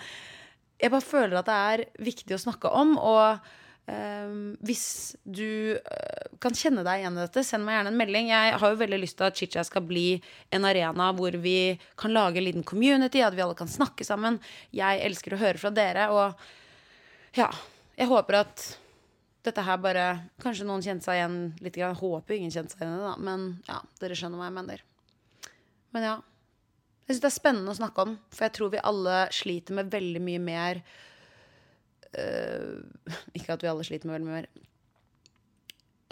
jeg 0.78 0.92
bare 0.92 1.06
føler 1.06 1.40
at 1.40 1.50
det 1.50 1.58
er 1.72 1.84
viktig 2.10 2.38
å 2.38 2.44
snakke 2.46 2.70
om. 2.78 2.94
og 2.98 3.58
Um, 3.82 4.52
hvis 4.62 5.16
du 5.26 5.74
uh, 5.74 6.26
kan 6.38 6.54
kjenne 6.54 6.84
deg 6.86 7.00
igjen 7.00 7.16
i 7.16 7.24
dette, 7.24 7.42
send 7.42 7.66
meg 7.66 7.74
gjerne 7.74 7.90
en 7.90 7.98
melding. 7.98 8.28
Jeg 8.30 8.52
har 8.62 8.70
jo 8.70 8.78
veldig 8.78 9.00
lyst 9.02 9.16
til 9.18 9.26
at 9.26 9.40
Chicha 9.40 9.64
skal 9.66 9.82
bli 9.88 10.20
en 10.54 10.68
arena 10.68 11.08
hvor 11.18 11.34
vi 11.42 11.74
kan 11.98 12.14
lage 12.14 12.38
en 12.38 12.46
liten 12.46 12.62
community, 12.62 13.24
at 13.26 13.34
vi 13.34 13.42
alle 13.42 13.58
kan 13.58 13.70
snakke 13.70 14.06
sammen. 14.06 14.38
Jeg 14.70 15.02
elsker 15.08 15.34
å 15.34 15.40
høre 15.42 15.58
fra 15.58 15.72
dere, 15.74 16.06
og 16.14 17.34
ja, 17.34 17.50
jeg 17.98 18.10
håper 18.12 18.38
at 18.44 18.68
dette 19.46 19.62
her 19.66 19.78
bare 19.82 20.06
Kanskje 20.42 20.66
noen 20.68 20.84
kjente 20.84 21.08
seg 21.08 21.18
igjen 21.18 21.38
litt. 21.64 21.78
Jeg 21.78 21.98
håper 21.98 22.36
ingen 22.36 22.52
kjente 22.54 22.74
seg 22.74 22.84
igjen 22.84 22.98
i 22.98 23.06
det. 23.06 23.14
Men 23.26 23.46
ja, 23.68 23.78
dere 24.02 24.18
skjønner 24.18 24.40
hva 24.40 24.50
jeg 24.50 24.58
mener. 24.58 24.84
Men 25.94 26.06
ja. 26.08 26.18
Jeg 27.02 27.16
syns 27.16 27.22
det 27.24 27.30
er 27.32 27.34
spennende 27.34 27.72
å 27.72 27.76
snakke 27.76 28.04
om, 28.06 28.12
for 28.32 28.46
jeg 28.46 28.54
tror 28.56 28.68
vi 28.72 28.84
alle 28.88 29.16
sliter 29.34 29.74
med 29.76 29.88
veldig 29.92 30.20
mye 30.22 30.42
mer 30.42 30.78
uh, 32.14 32.78
Ikke 33.36 33.56
at 33.56 33.64
vi 33.64 33.68
alle 33.72 33.86
sliter 33.86 34.08
med 34.08 34.16
veldig 34.20 34.28
mye 34.28 34.44
mer. 34.44 34.68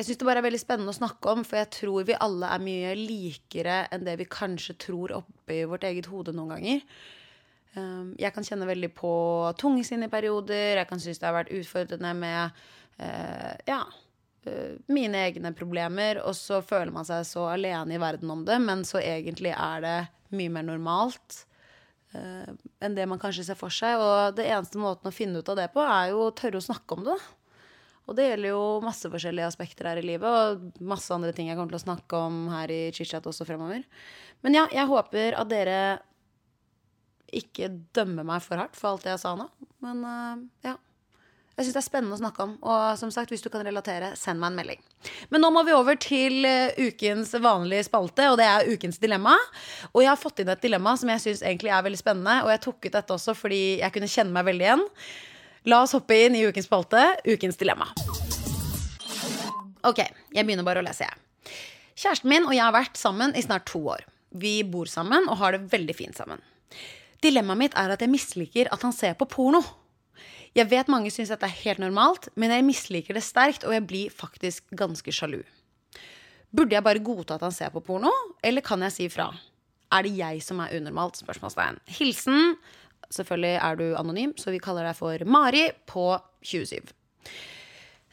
Jeg 0.01 0.09
syns 0.09 0.21
det 0.21 0.27
bare 0.27 0.41
er 0.41 0.47
veldig 0.49 0.63
spennende 0.63 0.93
å 0.95 0.97
snakke 0.97 1.31
om, 1.31 1.45
for 1.45 1.61
jeg 1.61 1.71
tror 1.77 2.05
vi 2.09 2.19
alle 2.25 2.51
er 2.51 2.63
mye 2.65 2.93
likere 2.97 3.83
enn 3.93 4.07
det 4.07 4.15
vi 4.17 4.27
kanskje 4.33 4.79
tror 4.81 5.13
oppi 5.19 5.59
vårt 5.69 5.85
eget 5.85 6.09
hode 6.09 6.33
noen 6.33 6.55
ganger. 6.57 6.85
Um, 7.77 8.15
jeg 8.19 8.33
kan 8.35 8.47
kjenne 8.49 8.67
veldig 8.67 8.91
på 8.97 9.13
tungesinn 9.61 10.03
i 10.03 10.11
perioder. 10.11 10.81
Jeg 10.81 10.89
kan 10.89 11.03
synes 11.05 11.21
det 11.21 11.29
har 11.29 11.37
vært 11.37 11.53
utfordrende 11.55 12.15
med 12.17 12.65
uh, 13.01 13.57
ja, 13.67 13.83
uh, 14.47 14.73
mine 14.93 15.27
egne 15.27 15.53
problemer. 15.57 16.23
Og 16.25 16.37
så 16.39 16.61
føler 16.65 16.93
man 16.95 17.09
seg 17.09 17.27
så 17.29 17.49
alene 17.55 17.97
i 17.97 18.03
verden 18.03 18.33
om 18.33 18.45
det, 18.49 18.61
men 18.63 18.85
så 18.89 19.03
egentlig 19.03 19.55
er 19.57 19.87
det 19.87 19.99
mye 20.31 20.53
mer 20.55 20.63
normalt 20.63 21.41
eh, 22.15 22.51
enn 22.79 22.95
det 22.95 23.07
man 23.11 23.19
kanskje 23.19 23.49
ser 23.49 23.59
for 23.59 23.75
seg. 23.75 23.99
Og 23.99 24.37
det 24.39 24.47
eneste 24.47 24.79
måten 24.79 25.11
å 25.11 25.15
finne 25.15 25.43
ut 25.43 25.51
av 25.51 25.59
det 25.59 25.71
på, 25.75 25.83
er 25.83 26.13
jo 26.13 26.29
å 26.29 26.35
tørre 26.37 26.61
å 26.61 26.67
snakke 26.69 26.97
om 26.97 27.07
det. 27.09 27.17
Og 28.11 28.17
det 28.19 28.27
gjelder 28.27 28.51
jo 28.51 28.63
masse 28.83 29.11
forskjellige 29.11 29.49
aspekter 29.53 29.87
her 29.87 30.01
i 30.01 30.07
livet, 30.07 30.27
og 30.27 30.79
masse 30.83 31.13
andre 31.15 31.31
ting 31.35 31.51
jeg 31.51 31.59
kommer 31.59 31.77
til 31.77 31.79
å 31.79 31.85
snakke 31.85 32.23
om 32.27 32.39
her 32.51 32.73
i 32.75 32.81
chit-chat 32.95 33.27
også 33.31 33.47
fremover. 33.47 33.85
Men 34.43 34.57
ja, 34.57 34.65
jeg 34.75 34.91
håper 34.91 35.37
at 35.39 35.51
dere 35.51 35.81
ikke 37.31 37.69
dømmer 37.95 38.27
meg 38.27 38.43
for 38.43 38.59
hardt 38.59 38.75
for 38.79 38.91
alt 38.91 39.07
det 39.07 39.13
jeg 39.13 39.23
sa 39.23 39.37
nå. 39.39 39.47
Men 39.85 40.03
uh, 40.03 40.41
ja. 40.67 40.75
Jeg 41.59 41.67
syns 41.67 41.75
det 41.77 41.81
er 41.81 41.85
spennende 41.85 42.17
å 42.17 42.21
snakke 42.21 42.45
om. 42.47 42.53
Og 42.65 42.85
som 42.97 43.11
sagt, 43.13 43.33
hvis 43.33 43.43
du 43.45 43.51
kan 43.53 43.65
relatere, 43.67 44.15
send 44.17 44.41
meg 44.41 44.53
en 44.53 44.61
melding. 44.61 44.85
Men 45.33 45.43
nå 45.45 45.51
må 45.53 45.65
vi 45.67 45.75
over 45.77 45.99
til 46.01 46.47
uh, 46.47 46.77
ukens 46.81 47.35
vanlige 47.43 47.89
spalte, 47.91 48.31
og 48.33 48.39
det 48.41 48.47
er 48.49 48.71
ukens 48.71 49.01
dilemma. 49.03 49.35
Og 49.93 50.01
jeg 50.05 50.09
har 50.13 50.21
fått 50.21 50.41
inn 50.41 50.53
et 50.53 50.63
dilemma 50.65 50.95
som 50.97 51.11
jeg 51.13 51.25
syns 51.27 51.43
egentlig 51.45 51.75
er 51.75 51.85
veldig 51.85 52.01
spennende, 52.01 52.39
og 52.47 52.53
jeg 52.55 52.63
tok 52.65 52.87
ut 52.87 52.95
dette 52.97 53.17
også 53.17 53.37
fordi 53.37 53.63
jeg 53.83 53.97
kunne 53.97 54.09
kjenne 54.09 54.37
meg 54.37 54.49
veldig 54.49 54.69
igjen. 54.69 54.87
La 55.69 55.83
oss 55.85 55.93
hoppe 55.93 56.17
inn 56.17 56.39
i 56.39 56.47
ukens 56.49 56.71
spalte, 56.71 57.03
ukens 57.29 57.61
dilemma. 57.61 57.91
Ok, 59.85 60.01
jeg 60.33 60.45
begynner 60.47 60.65
bare 60.65 60.81
å 60.81 60.87
lese, 60.87 61.09
jeg. 61.09 61.57
Kjæresten 62.01 62.33
min 62.33 62.47
og 62.49 62.55
jeg 62.57 62.65
har 62.65 62.73
vært 62.73 62.97
sammen 62.97 63.35
i 63.37 63.45
snart 63.45 63.67
to 63.69 63.83
år. 63.93 64.07
Vi 64.33 64.63
bor 64.65 64.89
sammen 64.89 65.27
og 65.29 65.37
har 65.43 65.53
det 65.53 65.67
veldig 65.73 65.97
fint 65.97 66.17
sammen. 66.17 66.41
Dilemmaet 67.21 67.61
mitt 67.61 67.77
er 67.77 67.93
at 67.93 68.01
jeg 68.01 68.13
misliker 68.13 68.71
at 68.73 68.85
han 68.87 68.95
ser 68.97 69.19
på 69.21 69.29
porno. 69.29 69.61
Jeg 70.57 70.67
vet 70.71 70.91
mange 70.91 71.13
syns 71.15 71.31
dette 71.31 71.47
er 71.47 71.61
helt 71.63 71.83
normalt, 71.83 72.29
men 72.35 72.51
jeg 72.51 72.67
misliker 72.67 73.15
det 73.15 73.23
sterkt, 73.23 73.65
og 73.67 73.75
jeg 73.77 73.87
blir 73.87 74.11
faktisk 74.15 74.67
ganske 74.75 75.15
sjalu. 75.15 75.41
Burde 76.51 76.75
jeg 76.75 76.83
bare 76.83 77.03
godta 77.07 77.37
at 77.37 77.47
han 77.47 77.55
ser 77.55 77.71
på 77.71 77.83
porno, 77.87 78.11
eller 78.43 78.65
kan 78.67 78.83
jeg 78.89 78.97
si 78.97 79.09
fra? 79.13 79.29
Er 79.95 80.07
det 80.07 80.17
jeg 80.19 80.43
som 80.43 80.59
er 80.63 80.75
unormalt? 80.79 81.23
Spørsmålstegn. 81.23 81.79
Hilsen 81.99 82.57
Selvfølgelig 83.11 83.57
er 83.59 83.79
du 83.79 83.87
anonym, 83.99 84.35
så 84.39 84.53
vi 84.55 84.61
kaller 84.63 84.87
deg 84.87 84.95
for 84.95 85.23
Mari 85.27 85.65
på 85.91 86.05
27. 86.47 86.93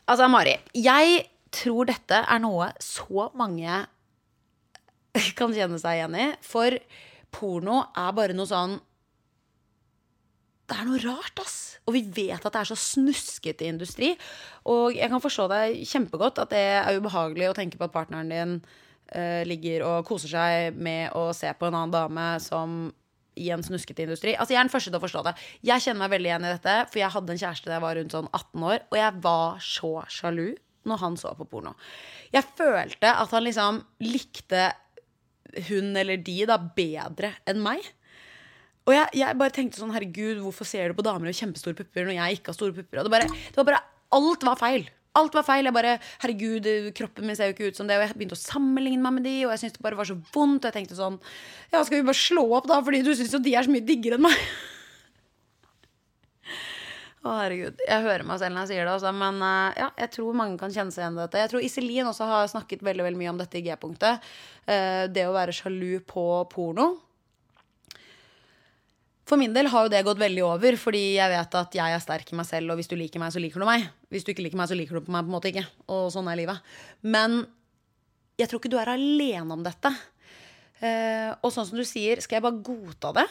Altså, 0.09 0.25
Mari, 0.31 0.55
jeg 0.73 1.19
tror 1.53 1.85
dette 1.89 2.23
er 2.23 2.41
noe 2.41 2.71
så 2.81 3.27
mange 3.37 3.83
kan 5.37 5.53
kjenne 5.53 5.77
seg 5.81 5.99
igjen 5.99 6.17
i. 6.17 6.27
For 6.41 6.79
porno 7.33 7.83
er 7.93 8.15
bare 8.17 8.37
noe 8.37 8.49
sånn 8.49 8.77
det 10.67 10.75
er 10.75 10.87
noe 10.87 10.99
rart, 11.03 11.39
ass. 11.39 11.57
Og 11.87 11.95
vi 11.95 12.03
vet 12.03 12.43
at 12.43 12.51
det 12.51 12.59
er 12.59 12.67
så 12.67 12.75
snuskete 12.79 13.67
industri. 13.69 14.11
Og 14.67 14.95
jeg 14.97 15.07
kan 15.11 15.23
forstå 15.23 15.47
deg 15.51 15.81
kjempegodt 15.87 16.41
at 16.43 16.51
det 16.51 16.63
er 16.81 16.99
ubehagelig 16.99 17.49
å 17.51 17.55
tenke 17.55 17.79
på 17.79 17.87
at 17.87 17.95
partneren 17.95 18.31
din 18.33 18.55
uh, 18.59 19.43
ligger 19.47 19.85
og 19.87 20.07
koser 20.09 20.33
seg 20.33 20.75
med 20.75 21.15
å 21.15 21.29
se 21.35 21.53
på 21.55 21.69
en 21.69 21.77
annen 21.77 21.95
dame 21.95 22.29
som 22.43 22.89
i 23.37 23.51
en 23.53 23.63
snuskete 23.63 24.03
industri. 24.03 24.33
Altså, 24.35 24.55
jeg 24.55 24.59
er 24.59 24.67
den 24.67 24.73
første 24.73 24.91
til 24.91 24.99
å 24.99 25.03
forstå 25.03 25.23
det. 25.27 25.35
Jeg 25.69 25.85
kjenner 25.85 26.03
meg 26.03 26.15
veldig 26.15 26.31
igjen 26.31 26.47
i 26.47 26.53
dette, 26.55 26.77
for 26.89 27.01
jeg 27.03 27.13
hadde 27.13 27.33
en 27.33 27.41
kjæreste 27.43 27.69
da 27.69 27.77
jeg 27.77 27.85
var 27.85 27.99
rundt 27.99 28.15
sånn 28.15 28.31
18 28.31 28.65
år, 28.71 28.87
og 28.89 28.97
jeg 28.97 29.21
var 29.27 29.61
så 29.63 29.91
sjalu 30.11 30.47
når 30.87 31.01
han 31.03 31.17
så 31.19 31.33
på 31.37 31.47
porno. 31.51 31.75
Jeg 32.33 32.47
følte 32.57 33.11
at 33.11 33.33
han 33.35 33.45
liksom 33.45 33.81
likte 34.07 34.71
hun 35.67 35.95
eller 35.97 36.19
de 36.21 36.37
da 36.49 36.57
bedre 36.59 37.33
enn 37.47 37.61
meg. 37.63 37.85
Og 38.87 38.95
jeg, 38.95 39.07
jeg 39.19 39.35
bare 39.39 39.51
tenkte 39.51 39.81
sånn, 39.81 39.91
herregud, 39.91 40.39
hvorfor 40.45 40.67
ser 40.67 40.91
du 40.91 40.97
på 40.97 41.03
damer 41.03 41.27
med 41.27 41.35
kjempestore 41.35 41.75
pupper 41.75 42.07
når 42.07 42.15
jeg 42.21 42.37
ikke 42.37 42.53
har 42.53 42.55
store 42.55 42.75
pupper? 42.77 43.01
Og 43.01 43.09
det, 43.09 43.11
bare, 43.11 43.27
det 43.27 43.59
var 43.59 43.67
bare, 43.67 43.81
alt 44.15 44.45
var 44.47 44.59
feil. 44.61 44.87
Alt 45.17 45.35
var 45.35 45.43
feil. 45.43 45.67
Jeg 45.67 45.75
bare, 45.75 45.97
herregud, 46.23 46.69
Kroppen 46.95 47.27
min 47.27 47.35
ser 47.35 47.51
jo 47.51 47.55
ikke 47.55 47.71
ut 47.73 47.79
som 47.79 47.89
det. 47.89 47.97
Og 47.97 48.05
jeg 48.05 48.15
begynte 48.15 48.37
å 48.37 48.39
sammenligne 48.39 49.03
meg 49.03 49.17
med 49.17 49.27
de, 49.27 49.35
og 49.43 49.51
jeg 49.53 49.63
syntes 49.63 49.79
det 49.79 49.83
bare 49.83 49.99
var 49.99 50.07
så 50.07 50.15
vondt. 50.35 50.63
Og 50.63 50.69
jeg 50.69 50.77
tenkte 50.77 50.99
sånn 50.99 51.19
Ja, 51.73 51.81
skal 51.81 51.99
vi 51.99 52.07
bare 52.07 52.21
slå 52.21 52.45
opp, 52.59 52.69
da? 52.71 52.79
Fordi 52.85 53.03
du 53.03 53.11
syns 53.17 53.35
jo 53.35 53.43
de 53.43 53.55
er 53.57 53.67
så 53.67 53.73
mye 53.73 53.87
diggere 53.87 54.19
enn 54.19 54.27
meg. 54.27 54.37
Å, 57.25 57.33
herregud. 57.41 57.81
Jeg 57.83 58.05
hører 58.05 58.23
meg 58.29 58.39
selv 58.39 58.55
når 58.55 58.63
jeg 58.63 58.71
sier 58.71 58.85
det, 58.87 58.93
også, 58.93 59.11
men 59.19 59.41
uh, 59.43 59.73
ja, 59.75 59.89
jeg 59.99 60.13
tror 60.13 60.37
mange 60.37 60.55
kan 60.61 60.71
kjenne 60.71 60.93
seg 60.95 61.03
igjen 61.03 61.17
i 61.17 61.23
dette. 61.25 61.41
Jeg 61.41 61.51
tror 61.51 61.65
Iselin 61.65 62.07
også 62.07 62.29
har 62.29 62.47
snakket 62.53 62.85
veldig, 62.87 63.03
veldig 63.09 63.19
mye 63.19 63.33
om 63.33 63.41
dette 63.41 63.59
i 63.59 63.65
G-punktet. 63.65 64.29
Uh, 64.69 65.03
det 65.11 65.25
å 65.27 65.35
være 65.35 65.55
sjalu 65.57 65.97
på 66.07 66.23
porno. 66.53 66.93
For 69.27 69.35
min 69.39 69.51
del 69.51 69.67
har 69.67 69.85
jo 69.85 69.91
det 69.91 70.05
gått 70.07 70.21
veldig 70.21 70.43
over, 70.47 70.77
fordi 70.79 71.01
jeg 71.17 71.31
vet 71.33 71.55
at 71.59 71.73
jeg 71.75 71.95
er 71.95 72.03
sterk 72.03 72.29
i 72.31 72.37
meg 72.39 72.47
selv, 72.47 72.71
og 72.71 72.79
hvis 72.79 72.87
du 72.87 72.95
liker 72.95 73.19
meg, 73.19 73.33
så 73.35 73.41
liker 73.43 73.59
du 73.59 73.67
meg. 73.67 73.83
Hvis 74.13 74.23
du 74.23 74.31
ikke 74.31 74.45
liker 74.45 74.59
meg, 74.59 74.69
så 74.71 74.77
liker 74.79 74.95
du 74.95 75.03
på 75.03 75.11
meg 75.11 75.25
på 75.25 75.31
en 75.31 75.35
måte 75.35 75.51
ikke. 75.51 75.65
Og 75.91 76.07
sånn 76.13 76.29
er 76.31 76.39
livet. 76.39 76.69
Men 77.03 77.41
jeg 78.39 78.47
tror 78.47 78.61
ikke 78.61 78.71
du 78.71 78.77
er 78.79 78.93
alene 78.93 79.57
om 79.57 79.65
dette. 79.65 79.91
Uh, 80.79 81.33
og 81.41 81.51
sånn 81.51 81.67
som 81.67 81.79
du 81.79 81.83
sier, 81.87 82.21
skal 82.23 82.39
jeg 82.39 82.45
bare 82.45 82.63
godta 82.69 83.13
det? 83.19 83.27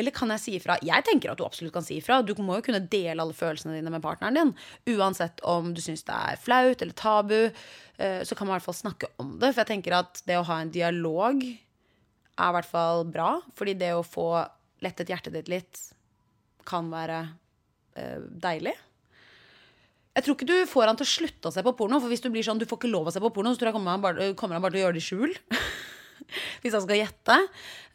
Eller 0.00 0.14
kan 0.14 0.30
jeg 0.34 0.42
si 0.42 0.56
ifra? 0.56 0.78
Jeg 0.86 1.04
tenker 1.06 1.30
at 1.30 1.38
du 1.38 1.46
absolutt 1.46 1.74
kan 1.74 1.84
si 1.86 2.00
ifra. 2.00 2.20
Du 2.26 2.32
må 2.42 2.58
jo 2.58 2.66
kunne 2.66 2.82
dele 2.90 3.22
alle 3.22 3.36
følelsene 3.36 3.76
dine 3.76 3.94
med 3.94 4.02
partneren 4.02 4.38
din. 4.38 4.54
Uansett 4.96 5.42
om 5.46 5.70
du 5.76 5.82
syns 5.84 6.06
det 6.08 6.16
er 6.16 6.42
flaut 6.42 6.82
eller 6.82 6.96
tabu, 6.98 7.50
uh, 7.50 8.22
så 8.26 8.34
kan 8.34 8.48
man 8.48 8.56
i 8.56 8.58
hvert 8.58 8.70
fall 8.70 8.82
snakke 8.82 9.14
om 9.22 9.36
det. 9.38 9.52
For 9.52 9.62
jeg 9.62 9.76
tenker 9.76 10.00
at 10.02 10.24
det 10.26 10.40
å 10.40 10.46
ha 10.50 10.58
en 10.58 10.74
dialog 10.74 11.44
er 11.44 12.48
i 12.48 12.54
hvert 12.56 12.74
fall 12.74 13.04
bra. 13.06 13.36
Fordi 13.54 13.78
det 13.78 13.92
å 13.94 14.06
få 14.06 14.32
lettet 14.84 15.10
hjertet 15.12 15.34
ditt 15.36 15.50
litt 15.52 15.82
kan 16.68 16.90
være 16.92 17.20
uh, 17.26 18.20
deilig. 18.42 18.74
Jeg 20.16 20.26
tror 20.26 20.36
ikke 20.36 20.48
du 20.50 20.56
får 20.68 20.90
han 20.90 20.98
til 20.98 21.06
å 21.06 21.12
slutte 21.14 21.50
å 21.50 21.54
se 21.54 21.62
på 21.64 21.74
porno. 21.78 22.00
For 22.02 22.12
hvis 22.12 22.22
du 22.24 22.28
blir 22.32 22.44
sånn, 22.44 22.58
du 22.60 22.66
får 22.68 22.80
ikke 22.82 22.90
lov 22.90 23.08
å 23.08 23.14
se 23.14 23.22
på 23.22 23.30
porno, 23.34 23.52
så 23.54 23.60
tror 23.60 23.70
jeg 23.70 23.78
kommer 23.78 23.94
han 23.94 24.04
bare, 24.04 24.32
kommer 24.38 24.58
han 24.58 24.64
bare 24.64 24.74
til 24.74 24.82
å 24.82 24.84
gjøre 24.86 24.98
det 24.98 25.02
i 25.02 25.06
skjul. 25.06 25.36
hvis 26.62 26.76
han 26.76 26.84
skal 26.84 27.00
gjette. 27.00 27.38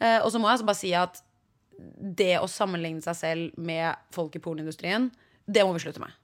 Uh, 0.00 0.20
og 0.24 0.30
så 0.32 0.40
må 0.40 0.48
jeg 0.48 0.58
altså 0.58 0.68
bare 0.68 0.82
si 0.82 0.92
at 0.96 1.22
det 1.76 2.36
å 2.40 2.48
sammenligne 2.48 3.04
seg 3.04 3.18
selv 3.18 3.58
med 3.60 4.08
folk 4.14 4.36
i 4.38 4.42
pornoindustrien, 4.42 5.10
det 5.46 5.64
må 5.64 5.74
vi 5.76 5.82
slutte 5.84 6.02
med. 6.02 6.14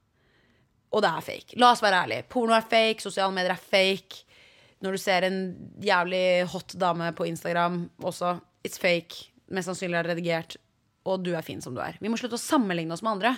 Og 0.93 1.05
det 1.05 1.09
er 1.09 1.25
fake. 1.25 1.59
La 1.61 1.73
oss 1.73 1.83
være 1.85 2.03
ærlige. 2.05 2.27
Porno 2.33 2.57
er 2.57 2.69
fake, 2.69 3.05
sosiale 3.05 3.33
medier 3.35 3.55
er 3.55 3.61
fake. 3.61 4.25
Når 4.85 4.97
du 4.97 5.01
ser 5.01 5.27
en 5.29 5.39
jævlig 5.81 6.25
hot 6.53 6.75
dame 6.81 7.13
på 7.17 7.29
Instagram 7.31 7.85
også, 8.03 8.35
it's 8.67 8.81
fake. 8.81 9.32
Mest 9.53 9.71
sannsynlig 9.71 10.01
er 10.01 10.09
redigert, 10.13 10.57
og 11.09 11.25
du 11.25 11.33
er 11.37 11.45
fin 11.47 11.61
som 11.63 11.75
du 11.77 11.83
er. 11.85 11.99
Vi 12.01 12.11
må 12.11 12.19
slutte 12.21 12.39
å 12.39 12.43
sammenligne 12.43 12.95
oss 12.95 13.03
med 13.05 13.17
andre. 13.17 13.35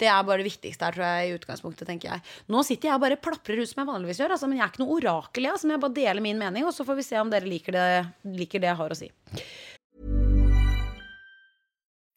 Det 0.00 0.08
er 0.08 0.22
bare 0.26 0.40
det 0.40 0.48
viktigste 0.48 0.86
her, 0.86 0.96
tror 0.96 1.04
jeg, 1.04 1.26
i 1.28 1.34
utgangspunktet, 1.36 1.86
tenker 1.86 2.08
jeg. 2.08 2.24
Nå 2.50 2.62
sitter 2.66 2.88
jeg 2.88 2.98
og 2.98 3.02
bare 3.04 3.20
plaprer 3.20 3.60
ut 3.60 3.70
som 3.70 3.82
jeg 3.82 3.90
vanligvis 3.90 4.22
gjør, 4.22 4.34
altså, 4.36 4.48
men 4.48 4.58
jeg 4.58 4.64
er 4.64 4.72
ikke 4.72 4.82
noe 4.82 4.96
orakel, 4.96 5.46
jeg. 5.46 5.54
Altså, 5.54 5.68
men 5.68 5.76
jeg 5.76 5.84
bare 5.84 5.98
deler 5.98 6.24
min 6.24 6.40
mening, 6.40 6.66
og 6.66 6.74
så 6.74 6.86
får 6.88 6.98
vi 6.98 7.06
se 7.06 7.20
om 7.20 7.30
dere 7.32 7.50
liker 7.50 7.76
det, 7.76 7.84
liker 8.40 8.62
det 8.62 8.72
jeg 8.72 8.80
har 8.80 8.94
å 8.94 8.98
si. 8.98 9.10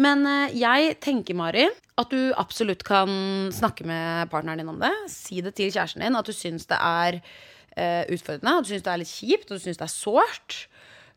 Men 0.00 0.26
eh, 0.26 0.54
jeg 0.58 0.96
tenker, 1.02 1.36
Mari, 1.38 1.68
at 2.00 2.10
du 2.10 2.34
absolutt 2.40 2.82
kan 2.86 3.10
snakke 3.54 3.86
med 3.86 4.30
partneren 4.32 4.62
din 4.62 4.72
om 4.72 4.80
det. 4.82 4.92
Si 5.12 5.38
det 5.44 5.54
til 5.58 5.70
kjæresten 5.70 6.02
din 6.02 6.18
at 6.18 6.26
du 6.26 6.34
syns 6.34 6.66
det 6.70 6.80
er 6.80 7.20
eh, 7.20 8.02
utfordrende, 8.10 8.56
at 8.58 8.66
du 8.66 8.72
syns 8.72 8.86
det 8.86 8.92
er 8.94 9.02
litt 9.04 9.12
kjipt, 9.12 9.50
og 9.50 9.60
du 9.60 9.64
syns 9.64 9.78
det 9.78 9.86
er 9.86 9.94
sårt. 9.94 10.58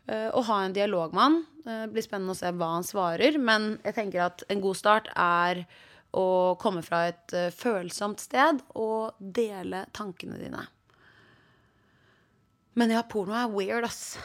Eh, 0.08 0.30
å 0.30 0.46
ha 0.46 0.62
en 0.64 0.78
dialog 0.78 1.16
med 1.18 1.24
han. 1.24 1.42
Det 1.68 1.82
blir 1.92 2.06
spennende 2.06 2.36
å 2.36 2.40
se 2.40 2.54
hva 2.54 2.70
han 2.78 2.86
svarer. 2.88 3.40
Men 3.42 3.74
jeg 3.82 3.98
tenker 3.98 4.28
at 4.30 4.46
en 4.54 4.62
god 4.64 4.78
start 4.80 5.10
er 5.18 5.66
å 6.16 6.56
komme 6.62 6.80
fra 6.86 7.02
et 7.10 7.34
følsomt 7.54 8.22
sted 8.24 8.62
og 8.80 9.18
dele 9.20 9.84
tankene 9.98 10.38
dine. 10.40 10.62
Men 12.78 12.94
ja, 12.94 13.02
porno 13.10 13.36
er 13.36 13.52
weird, 13.52 13.90
ass. 13.90 14.16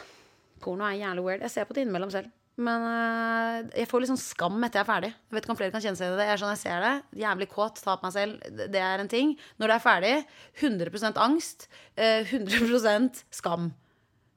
Porno 0.63 0.85
er 0.87 1.01
jævlig 1.01 1.25
weird. 1.25 1.43
Jeg 1.43 1.55
ser 1.57 1.67
på 1.67 1.75
det 1.75 1.83
innimellom 1.83 2.13
selv. 2.13 2.31
Men 2.57 2.83
øh, 2.85 3.69
jeg 3.79 3.87
får 3.89 4.03
litt 4.03 4.11
sånn 4.11 4.19
skam 4.21 4.59
etter 4.61 4.77
jeg 4.77 4.85
er 4.85 4.89
ferdig. 4.91 5.09
Jeg 5.13 5.33
vet 5.33 5.45
ikke 5.45 5.53
om 5.55 5.57
flere 5.57 5.73
kan 5.73 5.81
kjenne 5.81 5.97
seg 5.97 6.11
i 6.11 6.17
det. 6.19 6.25
Jeg 6.27 6.33
er 6.35 6.41
sånn, 6.43 6.51
jeg 6.53 6.61
ser 6.61 6.83
det, 6.85 6.91
Jævlig 7.23 7.47
kåt, 7.49 7.79
ta 7.81 7.95
på 7.97 8.05
meg 8.05 8.13
selv. 8.13 8.43
Det- 8.69 8.81
er 8.83 8.99
en 9.01 9.07
ting. 9.09 9.31
Når 9.57 9.67
det 9.67 9.75
er 9.75 9.85
ferdig, 9.87 10.25
100% 10.61 11.17
angst. 11.17 11.67
øh, 11.97 12.21
100% 12.29 13.23
skam. 13.31 13.73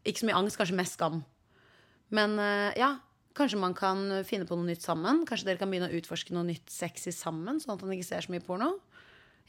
Ikke 0.07 0.21
så 0.23 0.27
mye 0.31 0.39
angst, 0.41 0.57
kanskje 0.57 0.75
mest 0.79 0.95
skam. 0.97 1.25
Men 2.11 2.39
øh, 2.39 2.73
ja, 2.79 2.97
kanskje 3.35 3.59
man 3.61 3.75
kan 3.75 4.25
finne 4.25 4.47
på 4.49 4.57
noe 4.57 4.65
nytt 4.65 4.81
sammen. 4.81 5.27
Kanskje 5.27 5.45
dere 5.51 5.59
kan 5.59 5.69
begynne 5.71 5.91
å 5.93 5.97
utforske 6.01 6.33
noe 6.33 6.45
nytt 6.45 6.71
sexy 6.73 7.13
sammen, 7.13 7.61
sånn 7.61 7.75
at 7.75 7.83
han 7.85 7.91
ikke 7.93 8.05
ser 8.07 8.21
så 8.25 8.31
mye 8.33 8.41
porno. 8.41 8.79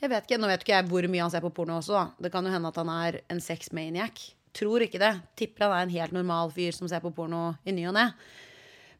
Jeg 0.02 0.10
vet 0.12 0.28
ikke, 0.28 0.38
Nå 0.42 0.48
vet 0.48 0.62
ikke 0.66 0.76
jeg 0.76 0.90
hvor 0.92 1.08
mye 1.08 1.22
han 1.24 1.32
ser 1.32 1.42
på 1.42 1.54
porno 1.54 1.80
også. 1.80 1.94
da 1.96 2.12
Det 2.20 2.32
kan 2.34 2.44
jo 2.46 2.52
hende 2.52 2.68
at 2.68 2.76
han 2.76 2.90
er 2.90 3.22
en 3.30 3.40
sexmaniac. 3.40 4.34
Tror 4.54 4.82
ikke 4.84 5.00
det. 5.00 5.14
Tipper 5.38 5.70
han 5.70 5.72
er 5.78 5.82
en 5.88 5.96
helt 5.96 6.12
normal 6.12 6.52
fyr 6.52 6.74
som 6.76 6.88
ser 6.90 7.00
på 7.00 7.14
porno 7.16 7.56
i 7.66 7.72
ny 7.72 7.88
og 7.88 7.94
ne. 7.96 8.12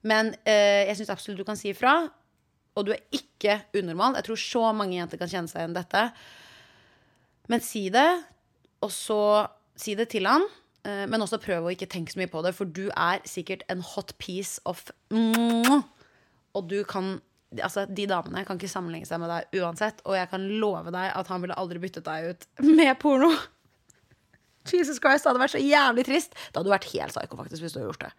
Men 0.08 0.32
eh, 0.48 0.86
jeg 0.90 1.00
syns 1.02 1.12
absolutt 1.16 1.42
du 1.42 1.48
kan 1.48 1.60
si 1.60 1.72
ifra. 1.74 1.96
Og 2.78 2.86
du 2.88 2.94
er 2.94 3.02
ikke 3.16 3.58
unormal. 3.80 4.16
Jeg 4.20 4.28
tror 4.28 4.40
så 4.42 4.64
mange 4.78 4.96
jenter 5.00 5.20
kan 5.20 5.32
kjenne 5.32 5.50
seg 5.52 5.64
igjen 5.64 5.76
dette. 5.78 6.04
Men 7.52 7.64
si 7.64 7.88
det, 7.94 8.08
og 8.86 8.92
så 8.94 9.20
si 9.80 9.96
det 9.98 10.10
til 10.14 10.28
han. 10.30 10.46
Eh, 10.86 11.06
Men 11.10 11.24
også 11.26 11.40
prøv 11.42 11.66
å 11.68 11.74
ikke 11.74 11.90
tenke 11.90 12.14
så 12.14 12.22
mye 12.22 12.32
på 12.32 12.44
det, 12.46 12.54
for 12.58 12.70
du 12.70 12.86
er 12.94 13.24
sikkert 13.28 13.66
en 13.74 13.82
hot 13.96 14.14
piece 14.22 14.62
of 14.70 14.84
Og 15.12 16.68
du 16.70 16.84
kan 16.88 17.18
Altså, 17.64 17.86
De 17.88 18.04
damene 18.10 18.42
kan 18.44 18.58
ikke 18.60 18.68
sammenligne 18.68 19.08
seg 19.08 19.22
med 19.24 19.30
deg 19.32 19.62
uansett, 19.62 20.02
og 20.04 20.18
jeg 20.18 20.28
kan 20.34 20.44
love 20.60 20.92
deg 20.92 21.14
at 21.16 21.30
han 21.32 21.40
ville 21.40 21.56
aldri 21.56 21.80
byttet 21.80 22.04
deg 22.04 22.26
ut 22.34 22.48
med 22.68 22.92
porno. 23.00 23.30
Jesus 24.68 25.00
Christ, 25.00 25.24
det 25.24 25.32
hadde 25.32 25.40
vært 25.40 25.54
så 25.56 25.62
jævlig 25.64 26.04
trist. 26.10 26.36
Det 26.36 26.60
hadde 26.60 26.74
vært 26.74 26.90
helt 26.92 27.16
psyko 27.16 27.40
faktisk 27.40 27.64
hvis 27.64 27.72
du 27.72 27.80
hadde 27.80 27.88
gjort 27.88 28.04
det. 28.04 28.12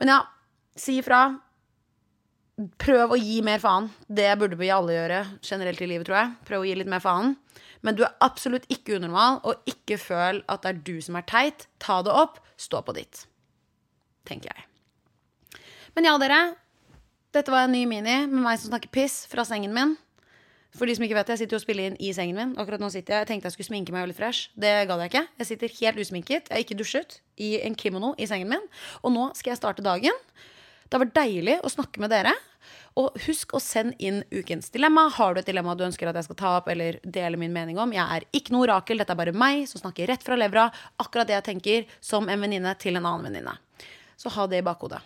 Men 0.00 0.12
ja, 0.14 0.18
si 0.80 0.98
ifra. 1.00 1.22
Prøv 2.80 3.14
å 3.14 3.18
gi 3.20 3.38
mer 3.44 3.60
faen. 3.62 3.88
Det 4.08 4.28
burde 4.40 4.58
vi 4.60 4.72
alle 4.72 4.96
gjøre 4.96 5.20
generelt 5.46 5.80
i 5.80 5.88
livet, 5.88 6.08
tror 6.08 6.18
jeg. 6.18 6.32
Prøv 6.48 6.64
å 6.64 6.68
gi 6.68 6.76
litt 6.76 6.90
mer 6.92 7.04
faen. 7.04 7.36
Men 7.80 7.96
du 7.96 8.02
er 8.04 8.16
absolutt 8.24 8.66
ikke 8.72 8.98
unormal, 8.98 9.40
og 9.48 9.70
ikke 9.70 9.96
føl 10.00 10.42
at 10.52 10.64
det 10.64 10.74
er 10.74 10.82
du 10.84 10.96
som 11.04 11.16
er 11.16 11.24
teit. 11.28 11.64
Ta 11.80 12.02
det 12.04 12.12
opp, 12.12 12.42
stå 12.60 12.82
på 12.84 12.96
ditt. 12.98 13.24
Tenker 14.28 14.52
jeg. 14.52 14.66
Men 15.96 16.10
ja, 16.10 16.18
dere. 16.20 16.42
Dette 17.34 17.52
var 17.54 17.64
en 17.68 17.74
ny 17.74 17.84
mini 17.86 18.24
med 18.26 18.40
meg 18.42 18.58
som 18.58 18.72
snakker 18.72 18.90
piss 18.92 19.22
fra 19.30 19.44
sengen 19.46 19.72
min. 19.74 19.94
For 20.76 20.86
de 20.86 20.94
som 20.94 21.02
ikke 21.02 21.16
vet 21.16 21.26
det, 21.26 21.34
jeg 21.34 21.44
sitter 21.44 21.56
jo 21.56 21.60
og 21.60 21.64
spiller 21.64 21.88
inn 21.88 21.96
i 22.02 22.12
sengen 22.14 22.36
min. 22.38 22.52
Akkurat 22.62 22.82
nå 22.82 22.90
sitter 22.94 23.16
Jeg 23.16 23.24
jeg 23.24 23.28
tenkte 23.30 23.48
jeg 23.48 23.56
skulle 23.56 23.70
sminke 23.70 23.94
meg 23.94 24.04
og 24.04 24.10
litt 24.10 24.18
fresh. 24.18 24.50
Det 24.54 24.70
gadd 24.90 25.02
jeg 25.02 25.10
ikke. 25.10 25.24
Jeg 25.40 25.48
sitter 25.48 25.74
helt 25.80 26.00
usminket. 26.04 26.50
Jeg 26.50 26.54
har 26.54 26.62
ikke 26.62 26.78
dusjet. 26.78 27.18
I 27.38 27.56
en 27.66 27.74
kimono 27.74 28.12
i 28.18 28.28
sengen 28.30 28.50
min. 28.50 28.66
Og 29.02 29.14
nå 29.14 29.30
skal 29.38 29.54
jeg 29.54 29.62
starte 29.62 29.82
dagen. 29.86 30.14
Det 30.90 30.98
har 30.98 31.04
vært 31.04 31.18
deilig 31.20 31.60
å 31.62 31.70
snakke 31.70 32.02
med 32.02 32.10
dere. 32.10 32.32
Og 32.98 33.14
husk 33.28 33.54
å 33.54 33.60
sende 33.62 33.94
inn 34.02 34.24
ukens 34.34 34.72
dilemma. 34.74 35.04
Har 35.14 35.36
du 35.36 35.40
et 35.40 35.46
dilemma 35.46 35.76
du 35.78 35.84
ønsker 35.86 36.10
at 36.10 36.18
jeg 36.18 36.26
skal 36.26 36.38
ta 36.40 36.50
opp 36.58 36.68
eller 36.72 36.98
dele 37.04 37.38
min 37.38 37.54
mening 37.54 37.78
om? 37.78 37.94
Jeg 37.94 38.02
er 38.02 38.26
ikke 38.34 38.56
noe 38.56 38.66
orakel. 38.66 38.98
Dette 38.98 39.14
er 39.14 39.20
bare 39.20 39.36
meg 39.36 39.62
som 39.70 39.78
snakker 39.84 40.10
rett 40.10 40.26
fra 40.26 40.38
levra. 40.38 40.66
Akkurat 40.98 41.30
det 41.30 41.38
jeg 41.38 41.46
tenker 41.52 41.94
som 42.02 42.26
en 42.26 42.42
venninne 42.42 42.74
til 42.82 42.98
en 42.98 43.06
annen 43.06 43.30
venninne. 43.30 43.54
Så 44.18 44.34
ha 44.34 44.48
det 44.50 44.64
i 44.64 44.66
bakhodet. 44.66 44.98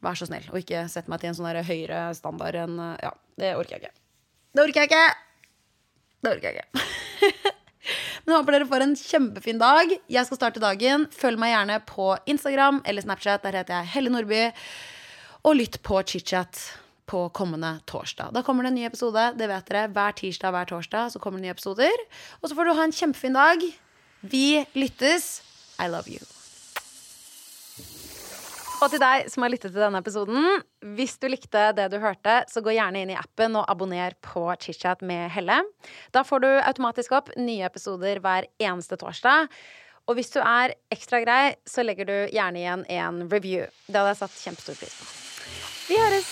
Vær 0.00 0.16
så 0.16 0.30
snill. 0.30 0.48
Og 0.54 0.62
ikke 0.62 0.86
sett 0.88 1.12
meg 1.12 1.20
til 1.20 1.34
en 1.34 1.38
sånn 1.38 1.62
høyere 1.68 2.02
standard 2.16 2.56
enn 2.64 2.80
Ja, 3.04 3.12
det 3.36 3.54
orker 3.60 3.76
jeg 3.76 3.84
ikke. 3.84 3.96
Det 4.56 4.64
orker 4.64 4.80
jeg 4.80 4.90
ikke! 4.90 5.06
Det 6.24 6.32
orker 6.32 6.48
jeg 6.48 6.64
ikke. 6.64 7.54
Men 8.24 8.38
håper 8.38 8.56
dere 8.56 8.68
får 8.68 8.84
en 8.84 8.96
kjempefin 8.98 9.60
dag. 9.60 9.92
Jeg 10.08 10.28
skal 10.28 10.40
starte 10.40 10.62
dagen. 10.64 11.06
Følg 11.12 11.40
meg 11.40 11.52
gjerne 11.52 11.82
på 11.88 12.14
Instagram 12.28 12.80
eller 12.88 13.04
Snapchat. 13.04 13.44
Der 13.44 13.60
heter 13.60 13.78
jeg 13.78 13.92
Helle 13.92 14.12
Nordby. 14.12 14.46
Og 15.46 15.58
lytt 15.58 15.80
på 15.86 16.00
chit-chat 16.02 16.60
på 17.08 17.24
kommende 17.32 17.78
torsdag. 17.88 18.34
Da 18.36 18.42
kommer 18.44 18.66
det 18.66 18.72
en 18.74 18.80
ny 18.80 18.86
episode. 18.88 19.30
Det 19.38 19.48
vet 19.48 19.70
dere. 19.70 19.86
Hver 19.94 20.16
tirsdag 20.18 20.52
hver 20.52 20.68
torsdag 20.68 21.12
så 21.14 21.22
kommer 21.22 21.40
det 21.40 21.48
nye 21.48 21.56
episoder. 21.56 22.08
Og 22.42 22.50
så 22.50 22.58
får 22.58 22.68
du 22.68 22.74
ha 22.76 22.88
en 22.88 22.96
kjempefin 23.00 23.38
dag. 23.38 23.62
Vi 24.20 24.48
lyttes. 24.76 25.38
I 25.78 25.86
love 25.88 26.10
you. 26.10 26.20
Og 28.78 28.92
til 28.92 29.00
deg 29.02 29.26
som 29.30 29.42
har 29.42 29.50
lyttet 29.50 29.72
til 29.72 29.82
denne 29.82 29.98
episoden, 29.98 30.60
hvis 30.94 31.16
du 31.18 31.26
likte 31.30 31.64
det 31.74 31.88
du 31.90 31.96
hørte, 32.02 32.44
så 32.46 32.62
gå 32.62 32.76
gjerne 32.76 33.02
inn 33.02 33.10
i 33.10 33.18
appen 33.18 33.56
og 33.58 33.66
abonner 33.70 34.14
på 34.22 34.44
ChitChat 34.62 35.02
med 35.06 35.32
Helle. 35.34 35.58
Da 36.14 36.22
får 36.26 36.44
du 36.44 36.50
automatisk 36.60 37.16
opp 37.18 37.32
nye 37.38 37.66
episoder 37.66 38.22
hver 38.22 38.46
eneste 38.62 39.00
torsdag. 39.00 39.50
Og 40.06 40.18
hvis 40.18 40.30
du 40.34 40.38
er 40.40 40.76
ekstra 40.94 41.24
grei, 41.24 41.56
så 41.66 41.82
legger 41.84 42.06
du 42.08 42.18
gjerne 42.30 42.62
igjen 42.62 42.84
en 43.00 43.24
review. 43.32 43.66
Det 43.88 43.98
hadde 43.98 44.12
jeg 44.14 44.22
satt 44.22 44.44
kjempestor 44.44 44.78
pris 44.78 45.00
på. 45.00 45.27
Vi 45.88 45.96
høres! 45.96 46.26